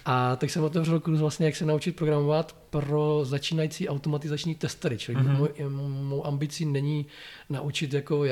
[0.05, 4.97] A tak jsem otevřel kurz vlastně, jak se naučit programovat pro začínající automatizační testery.
[4.97, 5.69] Čili mm-hmm.
[5.69, 7.05] mou, mou ambicí není
[7.49, 8.25] naučit jako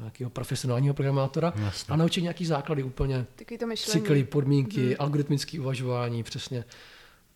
[0.00, 1.92] nějakého profesionálního programátora, Jasně.
[1.92, 3.26] a naučit nějaký základy úplně.
[3.36, 4.00] Takový to myšlení.
[4.00, 4.96] Cykly, podmínky, mm-hmm.
[4.98, 6.64] algoritmické uvažování, přesně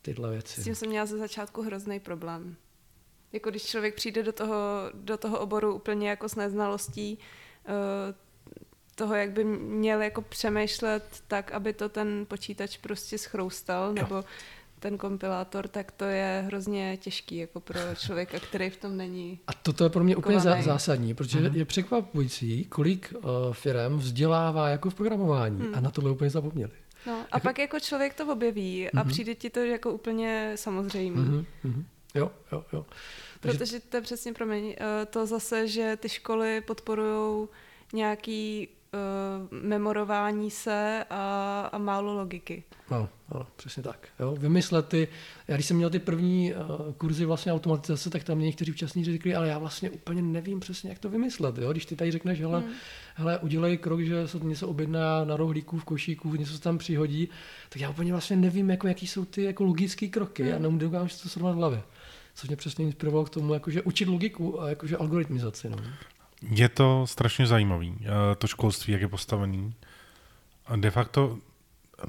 [0.03, 0.61] tyhle věci.
[0.61, 2.57] S tím jsem měla ze začátku hrozný problém.
[3.32, 4.57] Jako když člověk přijde do toho,
[4.95, 7.18] do toho oboru úplně jako s neznalostí,
[7.68, 7.74] uh,
[8.97, 14.25] toho, jak by měl jako přemýšlet tak, aby to ten počítač prostě schroustal, nebo
[14.81, 19.39] ten kompilátor, tak to je hrozně těžký jako pro člověka, který v tom není.
[19.47, 21.57] A toto je pro mě úplně zá, zásadní, protože uh-huh.
[21.57, 23.23] je překvapující, kolik uh,
[23.53, 25.75] firm vzdělává jako v programování hmm.
[25.75, 26.73] a na tohle úplně zapomněli.
[27.07, 27.41] No, a jako...
[27.41, 29.09] pak jako člověk to objeví a uh-huh.
[29.09, 31.23] přijde ti to jako úplně samozřejmé.
[31.23, 31.45] Uh-huh.
[31.65, 31.85] Uh-huh.
[32.15, 32.87] Jo, jo, jo.
[33.41, 33.59] Takže...
[33.59, 34.75] Protože to je přesně, promiň, uh,
[35.11, 37.49] to zase, že ty školy podporují
[37.93, 38.69] nějaký
[39.51, 42.65] memorování se a, a málo logiky.
[42.91, 44.09] No, no, přesně tak.
[44.21, 44.37] Jo.
[44.39, 45.09] Vymyslet ty,
[45.49, 49.13] já když jsem měl ty první uh, kurzy vlastně automatizace, tak tam mě někteří účastníci
[49.13, 51.59] řekli, ale já vlastně úplně nevím přesně, jak to vymyslet.
[51.59, 51.73] Jo.
[51.73, 52.71] Když ty tady řekneš, hele, hmm.
[53.15, 57.29] hele udělej krok, že se něco objedná na rohlíku, v košíku, něco se tam přihodí,
[57.69, 60.55] tak já úplně vlastně nevím, jako, jaký jsou ty jako logické kroky hmm.
[60.55, 60.91] a nemůžu
[61.23, 61.83] to srovnat v hlavě.
[62.35, 65.71] Což mě přesně inspirovalo k tomu, jakože učit logiku a jakože algoritmizaci.
[65.71, 65.77] No.
[66.43, 69.74] Je to strašně zajímavý, eh, to školství, jak je postavený.
[70.76, 71.39] De facto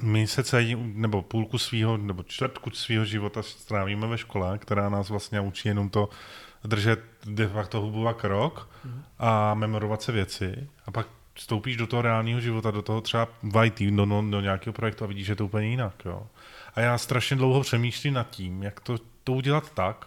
[0.02, 5.08] my se celý, nebo půlku svého, nebo čtvrtku svého života strávíme ve škole, která nás
[5.08, 6.08] vlastně učí jenom to
[6.64, 8.68] držet de facto hubu a krok
[9.18, 10.68] a memorovat se věci.
[10.86, 14.40] A pak vstoupíš do toho reálného života, do toho třeba v IT, do, do, do
[14.40, 15.94] nějakého projektu a vidíš, že je to úplně jinak.
[16.04, 16.26] Jo.
[16.74, 20.06] A já strašně dlouho přemýšlím nad tím, jak to, to udělat tak,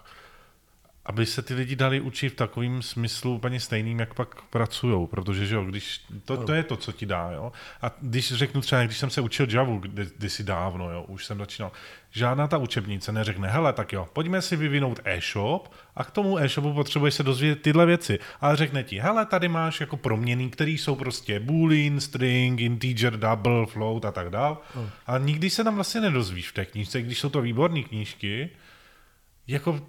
[1.05, 5.45] aby se ty lidi dali učit v takovém smyslu úplně stejným, jak pak pracují, protože
[5.45, 7.31] že jo, když, to, to je to, co ti dá.
[7.31, 7.51] Jo?
[7.81, 11.37] A když řeknu třeba, když jsem se učil Javu kdy, kdysi dávno, jo, už jsem
[11.37, 11.71] začínal,
[12.11, 16.73] žádná ta učebnice neřekne, hele, tak jo, pojďme si vyvinout e-shop a k tomu e-shopu
[16.73, 18.19] potřebuješ se dozvědět tyhle věci.
[18.41, 23.65] Ale řekne ti, hele, tady máš jako proměny, které jsou prostě boolean, string, integer, double,
[23.65, 24.61] float a tak dál.
[24.75, 24.89] Hmm.
[25.07, 28.49] A nikdy se tam vlastně nedozvíš v té knížce, když jsou to výborné knížky,
[29.47, 29.81] jako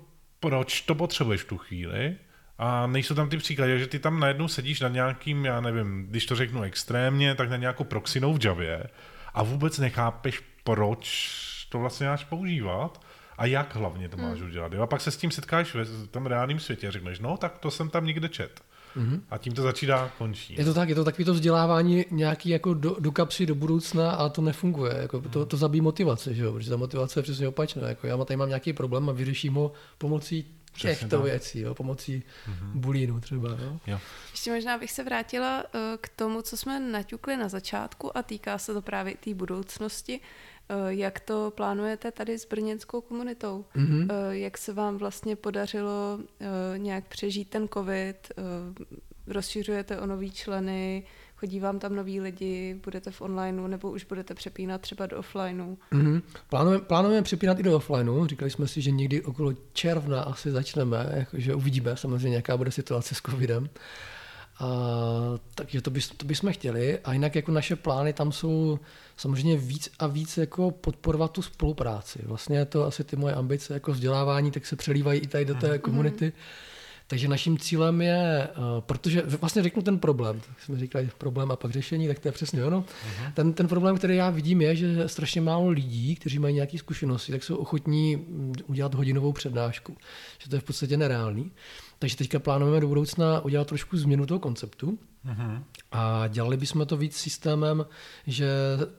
[0.43, 2.16] proč to potřebuješ v tu chvíli.
[2.59, 6.26] A nejsou tam ty příklady, že ty tam najednou sedíš na nějakým, já nevím, když
[6.26, 8.84] to řeknu extrémně, tak na nějakou proxinou v Javě
[9.34, 11.32] a vůbec nechápeš, proč
[11.68, 13.07] to vlastně máš používat
[13.38, 14.49] a jak hlavně to máš hmm.
[14.49, 14.72] udělat.
[14.72, 14.82] Jo?
[14.82, 17.70] A pak se s tím setkáš v tom reálném světě a řekneš, no tak to
[17.70, 18.61] jsem tam někde čet.
[18.97, 19.20] Mm-hmm.
[19.30, 20.55] A tím to začíná končí.
[20.59, 24.11] Je to tak, je to takový to vzdělávání nějaký jako do, do kapsy do budoucna
[24.11, 24.95] a to nefunguje.
[25.01, 26.53] Jako to, to zabíjí motivace, že jo?
[26.53, 27.88] protože ta motivace je přesně opačná.
[27.88, 30.47] Jako já tady mám nějaký problém a vyřeším ho pomocí
[30.80, 31.24] těchto tak.
[31.24, 31.74] věcí, jo?
[31.74, 32.70] pomocí mm-hmm.
[32.74, 33.49] bulínu třeba.
[33.51, 33.78] Jo?
[33.86, 33.99] Jo.
[34.30, 38.59] Ještě možná bych se vrátila uh, k tomu, co jsme naťukli na začátku a týká
[38.59, 40.20] se to právě té budoucnosti.
[40.68, 43.64] Eh, jak to plánujete tady s brněnskou komunitou?
[43.76, 44.30] Mm-hmm.
[44.30, 48.32] Jak se vám vlastně podařilo eh, nějak přežít ten covid?
[49.26, 51.06] Rozšiřujete o nový členy?
[51.36, 52.80] Chodí vám tam noví lidi?
[52.84, 55.76] Budete v onlineu nebo už budete přepínat třeba do offlineu?
[55.92, 56.22] Mm-hmm.
[56.48, 58.26] Plánujeme, plánujeme přepínat i do offlineu.
[58.26, 63.14] Říkali jsme si, že někdy okolo června asi začneme, že uvidíme samozřejmě, jaká bude situace
[63.14, 63.68] s covidem.
[64.59, 64.66] A,
[65.55, 66.98] takže to, bys, to bychom chtěli.
[66.98, 68.78] A jinak jako naše plány tam jsou
[69.16, 72.18] samozřejmě víc a víc jako podporovat tu spolupráci.
[72.26, 75.68] Vlastně to asi ty moje ambice jako vzdělávání, tak se přelívají i tady do té
[75.68, 75.78] mhm.
[75.78, 76.32] komunity.
[77.07, 81.57] Takže naším cílem je, uh, protože vlastně řeknu ten problém, tak jsme říkali problém a
[81.57, 82.80] pak řešení, tak to je přesně ono.
[82.80, 83.32] Uh-huh.
[83.34, 87.32] Ten, ten problém, který já vidím, je, že strašně málo lidí, kteří mají nějaké zkušenosti,
[87.32, 89.96] tak jsou ochotní mm, udělat hodinovou přednášku.
[90.38, 91.50] Že to je v podstatě nereálný.
[92.03, 94.98] Takže teďka plánujeme do budoucna udělat trošku změnu toho konceptu.
[95.26, 95.62] Uh-huh.
[95.92, 97.86] A dělali bychom to víc systémem,
[98.26, 98.48] že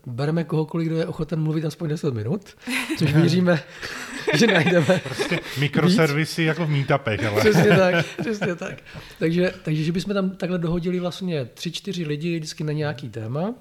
[0.06, 2.56] bereme kohokoliv, kdo je ochoten mluvit aspoň 10 minut,
[2.98, 3.64] což věříme,
[4.34, 5.02] že najdeme.
[5.04, 6.48] Prostě mikroservisy víc.
[6.48, 7.26] jako v meetupech.
[7.26, 7.40] Ale.
[7.40, 8.76] Přesně tak, přesně tak.
[9.20, 13.54] Takže, takže že bychom tam takhle dohodili vlastně tři, čtyři lidi vždycky na nějaký téma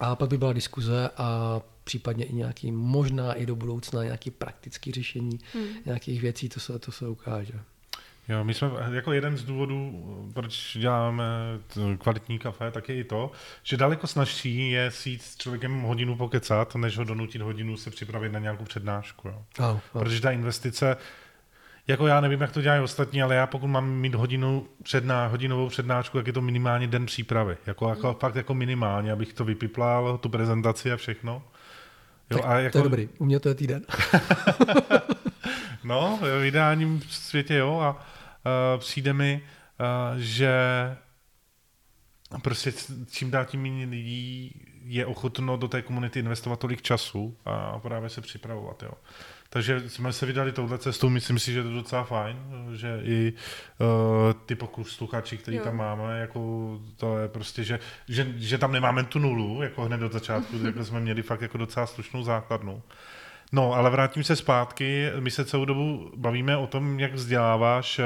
[0.00, 4.92] a pak by byla diskuze a případně i nějaký, možná i do budoucna nějaký praktický
[4.92, 5.66] řešení hmm.
[5.86, 7.54] nějakých věcí, to se, to se ukáže.
[8.28, 9.92] Jo, my jsme jako jeden z důvodů,
[10.34, 11.24] proč děláme
[11.98, 13.30] kvalitní kafe, tak je i to,
[13.62, 18.32] že daleko snažší je si s člověkem hodinu pokecat, než ho donutit hodinu se připravit
[18.32, 19.28] na nějakou přednášku.
[19.28, 19.44] Jo.
[19.58, 19.78] Oh, oh.
[19.92, 20.96] Protože ta investice,
[21.86, 25.68] jako já nevím, jak to dělají ostatní, ale já pokud mám mít hodinu předná, hodinovou
[25.68, 27.56] přednášku, tak je to minimálně den přípravy.
[27.66, 31.42] Jako, jako, fakt jako minimálně, abych to vypiplal, tu prezentaci a všechno.
[32.30, 32.72] Jo, tak a jako...
[32.72, 33.82] To je dobrý, u mě to je týden.
[35.84, 37.80] no, v ideálním světě jo.
[37.80, 38.06] A,
[38.74, 39.42] uh, přijde mi,
[39.80, 40.52] uh, že
[42.42, 42.72] prostě
[43.10, 48.08] čím dál tím méně lidí je ochotno do té komunity investovat tolik času a právě
[48.08, 48.82] se připravovat.
[48.82, 48.92] Jo.
[49.50, 52.36] Takže jsme se vydali touhle cestou, myslím si, že to je docela fajn,
[52.74, 53.32] že i
[53.78, 53.86] uh,
[54.46, 55.64] ty posluchači, který jo.
[55.64, 56.40] tam máme, jako
[56.96, 57.78] to je prostě, že,
[58.08, 61.58] že, že tam nemáme tu nulu, jako hned do začátku, jako jsme měli fakt jako
[61.58, 62.82] docela slušnou základnu.
[63.52, 65.10] No, ale vrátím se zpátky.
[65.20, 68.04] My se celou dobu bavíme o tom, jak vzděláváš uh,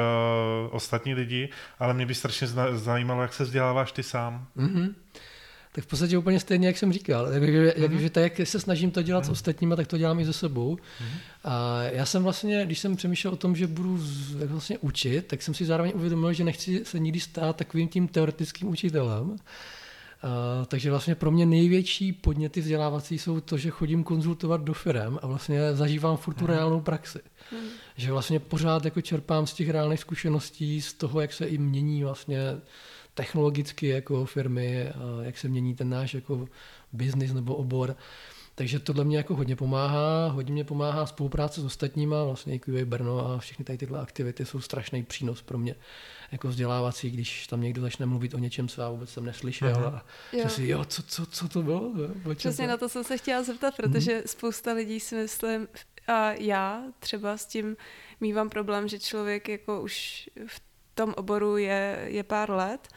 [0.71, 4.47] ostatní lidi, ale mě by strašně zajímalo, jak se vzděláváš ty sám.
[4.57, 4.95] Mm-hmm.
[5.75, 7.27] Tak v podstatě úplně stejně, jak jsem říkal.
[7.31, 8.01] Takže, mm-hmm.
[8.01, 9.27] jak, tak, jak se snažím to dělat mm-hmm.
[9.27, 9.33] s mhm.
[9.33, 10.77] ostatními, tak to dělám i se sebou.
[10.77, 11.19] Mm-hmm.
[11.45, 14.01] A já jsem vlastně, když jsem přemýšlel o tom, že budu
[14.47, 18.69] vlastně učit, tak jsem si zároveň uvědomil, že nechci se nikdy stát takovým tím teoretickým
[18.69, 19.37] učitelem,
[20.25, 25.19] Uh, takže vlastně pro mě největší podněty vzdělávací jsou to, že chodím konzultovat do firm
[25.23, 27.21] a vlastně zažívám furt tu reálnou praxi.
[27.51, 27.69] Hmm.
[27.97, 32.05] Že vlastně pořád jako čerpám z těch reálných zkušeností, z toho, jak se i mění
[32.05, 32.39] vlastně
[33.15, 36.49] technologicky jako firmy, a jak se mění ten náš jako
[36.93, 37.97] biznis nebo obor.
[38.55, 42.85] Takže tohle mě jako hodně pomáhá, hodně mě pomáhá spolupráce s ostatníma, vlastně i QA
[42.85, 45.75] Brno a všechny tady tyhle aktivity jsou strašný přínos pro mě
[46.33, 50.05] jako vzdělávací, když tam někdo začne mluvit o něčem, co já vůbec jsem neslyšel Aha.
[50.33, 50.49] a jo.
[50.49, 51.93] si, jo, co, co, co to bylo?
[52.35, 54.23] Přesně na to jsem se chtěla zeptat, protože hmm.
[54.27, 55.69] spousta lidí si myslím,
[56.07, 57.77] a já třeba s tím
[58.21, 60.63] mývám problém, že člověk jako už v
[60.95, 62.89] tom oboru je, je pár let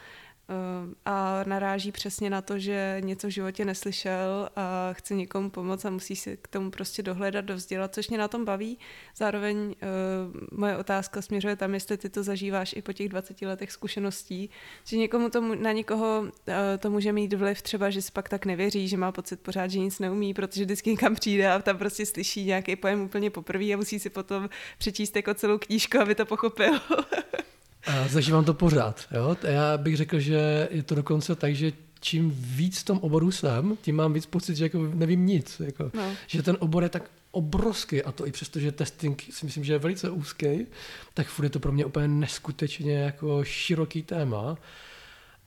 [1.04, 5.90] a naráží přesně na to, že něco v životě neslyšel a chce někomu pomoct a
[5.90, 8.78] musí si k tomu prostě dohledat, dovzdělat, což mě na tom baví.
[9.16, 9.74] Zároveň uh,
[10.58, 14.50] moje otázka směřuje tam, jestli ty to zažíváš i po těch 20 letech zkušeností,
[14.84, 18.46] že někomu tomu, na někoho uh, to může mít vliv třeba, že si pak tak
[18.46, 22.06] nevěří, že má pocit pořád, že nic neumí, protože vždycky někam přijde a tam prostě
[22.06, 26.26] slyší nějaký pojem úplně poprvé a musí si potom přečíst jako celou knížku, aby to
[26.26, 26.72] pochopil.
[27.86, 29.04] A zažívám to pořád.
[29.14, 29.36] Jo?
[29.42, 33.76] Já bych řekl, že je to dokonce tak, že čím víc v tom oboru jsem,
[33.82, 35.60] tím mám víc pocit, že jako nevím nic.
[35.64, 36.12] Jako, no.
[36.26, 39.72] Že ten obor je tak obrovský a to i přesto, že testing si myslím, že
[39.72, 40.66] je velice úzký,
[41.14, 44.56] tak furt je to pro mě úplně neskutečně jako široký téma.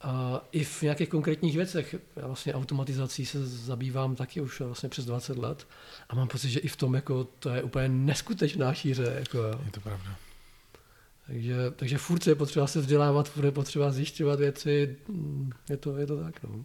[0.02, 5.04] A i v nějakých konkrétních věcech, já vlastně automatizací se zabývám taky už vlastně přes
[5.04, 5.66] 20 let
[6.08, 9.16] a mám pocit, že i v tom jako to je úplně neskutečná šíře.
[9.18, 10.16] Jako, je to pravda.
[11.26, 14.96] Takže, takže furt je potřeba se vzdělávat, furt je potřeba zjišťovat věci,
[15.70, 16.42] je to, je to tak.
[16.42, 16.64] No.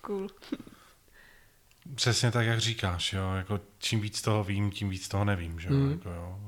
[0.00, 0.28] Cool.
[1.94, 5.70] Přesně tak, jak říkáš, jo, jako čím víc toho vím, tím víc toho nevím, že?
[5.70, 5.90] Mm.
[5.90, 6.38] Jako, jo.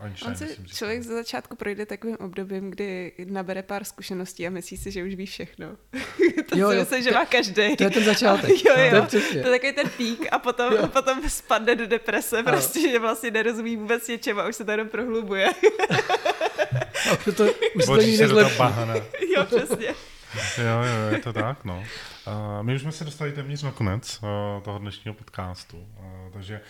[0.00, 4.50] Einstein, On si myslím, člověk za začátku projde takovým obdobím, kdy nabere pár zkušeností a
[4.50, 5.66] myslí si, že už ví všechno.
[6.48, 7.76] to Jo, si jo, myslím, že to- má každý.
[7.76, 8.50] To je ten začátek.
[8.64, 9.04] jo, To je jo.
[9.06, 9.42] přesně.
[9.42, 10.86] To je takový ten pík a potom, Jo.
[10.86, 14.88] potom spadne do deprese, prostě, že vlastně nerozumí vůbec něčemu a už se to jenom
[14.88, 15.50] prohlubuje.
[17.10, 17.44] A už to,
[17.74, 18.58] už se to nezlepší.
[18.58, 18.94] bahna.
[19.36, 19.86] jo, přesně.
[20.58, 21.84] Jo, jo, je to tak, no.
[22.26, 26.60] Uh, my už jsme se dostali téměř na konec uh, toho dnešního podcastu, uh, takže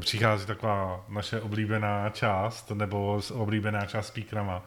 [0.00, 4.62] přichází taková naše oblíbená část, nebo oblíbená část speakerama.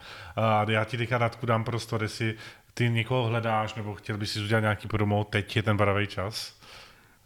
[0.65, 2.35] Uh, já ti teďka Radku dám prostor, jestli
[2.73, 6.57] ty někoho hledáš, nebo chtěl bys si udělat nějaký promo, teď je ten pravý čas.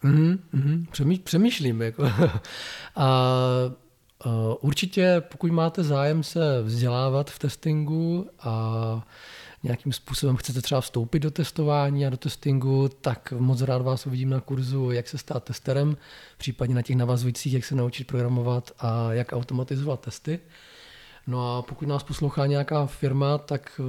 [0.04, 1.82] Mhm, mhm, přemý, přemýšlím.
[1.82, 2.12] Jako.
[2.95, 3.36] A
[4.26, 9.08] uh, určitě, pokud máte zájem se vzdělávat v testingu a
[9.64, 14.30] nějakým způsobem chcete třeba vstoupit do testování a do testingu, tak moc rád vás uvidím
[14.30, 15.97] na kurzu, jak se stát testerem,
[16.38, 20.39] případně na těch navazujících, jak se naučit programovat a jak automatizovat testy.
[21.28, 23.84] No a pokud nás poslouchá nějaká firma, tak eh,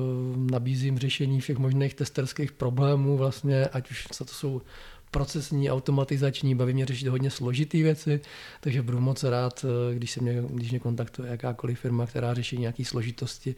[0.53, 4.62] nabízím řešení všech možných testerských problémů, vlastně, ať už to jsou
[5.11, 8.20] procesní, automatizační, baví mě řešit hodně složitý věci,
[8.61, 12.59] takže budu moc rád, eh, když se mě, když mě kontaktuje jakákoliv firma, která řeší
[12.59, 13.55] nějaké složitosti,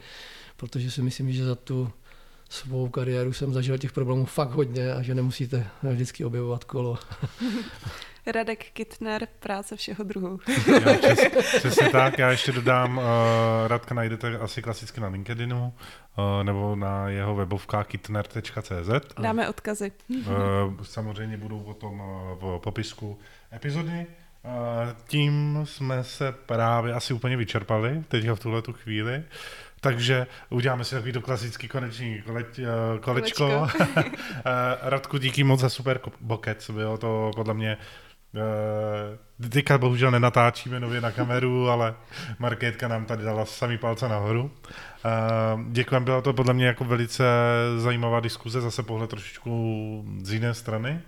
[0.57, 1.91] protože si myslím, že za tu
[2.49, 6.97] svou kariéru jsem zažil těch problémů fakt hodně a že nemusíte vždycky objevovat kolo.
[8.27, 10.39] Radek Kittner, práce všeho druhu.
[10.67, 11.19] Jo, přes,
[11.57, 13.03] přesně tak, já ještě dodám, uh,
[13.67, 15.73] Radka najdete asi klasicky na LinkedInu,
[16.17, 19.15] uh, nebo na jeho webovkách kitner.cz.
[19.19, 19.91] Dáme odkazy.
[20.09, 20.25] Uh,
[20.83, 23.19] samozřejmě budou potom uh, v popisku
[23.53, 24.07] epizody.
[24.43, 24.51] Uh,
[25.07, 29.23] tím jsme se právě asi úplně vyčerpali, teďka v tuhle tu chvíli.
[29.85, 33.47] Takže uděláme si takový to klasický koneční koleč, uh, kolečko.
[33.47, 33.81] Kolečko.
[33.95, 34.03] uh,
[34.81, 36.69] Radku, díky moc za super bokec.
[36.69, 37.77] Bylo to podle mě
[39.39, 41.95] Uh, teďka bohužel nenatáčíme nově na kameru, ale
[42.39, 44.51] Markétka nám tady dala samý palce nahoru.
[45.69, 47.23] Děkujeme, byla to podle mě jako velice
[47.77, 51.01] zajímavá diskuze, zase pohled trošičku z jiné strany.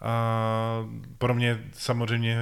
[0.00, 0.86] A
[1.18, 2.38] pro mě samozřejmě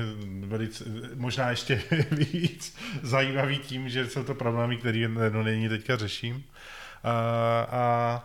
[0.46, 0.84] velice,
[1.14, 6.44] možná ještě víc zajímavý tím, že jsou to problémy, které no, není teďka řeším.
[7.04, 8.24] A, a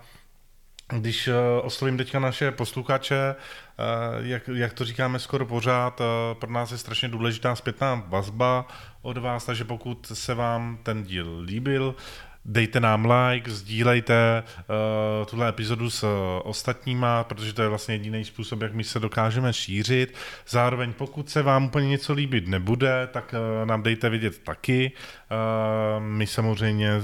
[0.88, 6.06] když uh, oslovím teďka naše posluchače, uh, jak, jak to říkáme skoro pořád, uh,
[6.40, 8.68] pro nás je strašně důležitá zpětná vazba
[9.02, 11.96] od vás, takže pokud se vám ten díl líbil,
[12.46, 16.10] dejte nám like, sdílejte uh, tuhle epizodu s uh,
[16.44, 20.16] ostatníma, protože to je vlastně jediný způsob, jak my se dokážeme šířit.
[20.48, 24.92] Zároveň pokud se vám úplně něco líbit nebude, tak uh, nám dejte vědět taky.
[24.92, 27.04] Uh, my samozřejmě uh,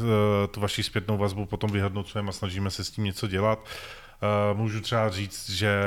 [0.52, 3.60] tu vaši zpětnou vazbu potom vyhodnocujeme a snažíme se s tím něco dělat.
[4.52, 5.82] Uh, můžu třeba říct, že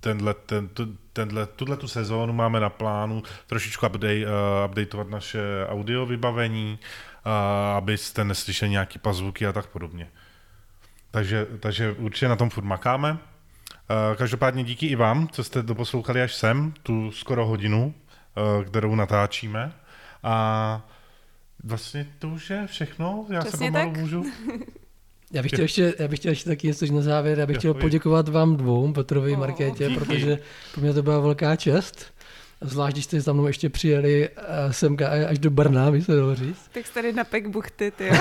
[0.00, 0.68] tenhle, ten,
[1.12, 7.09] tenhle, tuhle tu sezónu máme na plánu trošičku update, uh, updateovat naše audio vybavení, uh,
[7.76, 10.08] abyste neslyšeli nějaký pazvuky a tak podobně.
[11.10, 13.18] Takže, takže určitě na tom furt makáme.
[14.16, 17.94] Každopádně díky i vám, co jste doposlouchali až sem, tu skoro hodinu,
[18.66, 19.72] kterou natáčíme.
[20.22, 20.86] A
[21.64, 23.26] vlastně to už je všechno.
[23.30, 24.00] Já Přesně se pomalu tak.
[24.00, 24.24] můžu
[25.32, 27.38] Já bych chtěl ještě, já bych chtěl ještě taky něco říct na závěr.
[27.38, 30.00] Já bych chtěl poděkovat vám dvou, Petrovi a Markétě, díky.
[30.00, 30.38] protože
[30.72, 32.12] pro mě to byla velká čest.
[32.60, 36.34] Zvlášť, když jste za mnou ještě přijeli eh, semka až do Brna, by se dalo
[36.34, 36.70] říct.
[36.72, 38.14] Tak jsi tady na pek buchty, ty jo.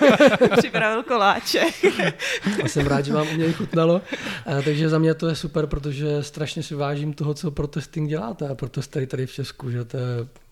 [0.58, 1.60] Připravil koláče.
[2.64, 4.02] A jsem rád, že vám u něj chutnalo.
[4.46, 8.08] A, takže za mě to je super, protože strašně si vážím toho, co pro testing
[8.08, 10.04] děláte a pro testery tady v Česku, že to je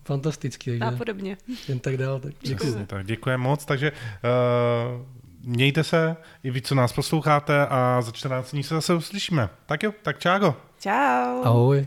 [0.04, 0.76] fantastický.
[0.76, 1.36] A Takže podobně.
[1.68, 2.20] jen tak dál.
[2.20, 2.66] Tak děkuji.
[2.66, 5.06] Přesně tak, děkujeme moc, takže uh,
[5.44, 9.48] mějte se, i vy, co nás posloucháte a za 14 dní se zase uslyšíme.
[9.66, 10.56] Tak jo, tak čágo.
[10.80, 11.42] Čau.
[11.44, 11.86] Ahoj.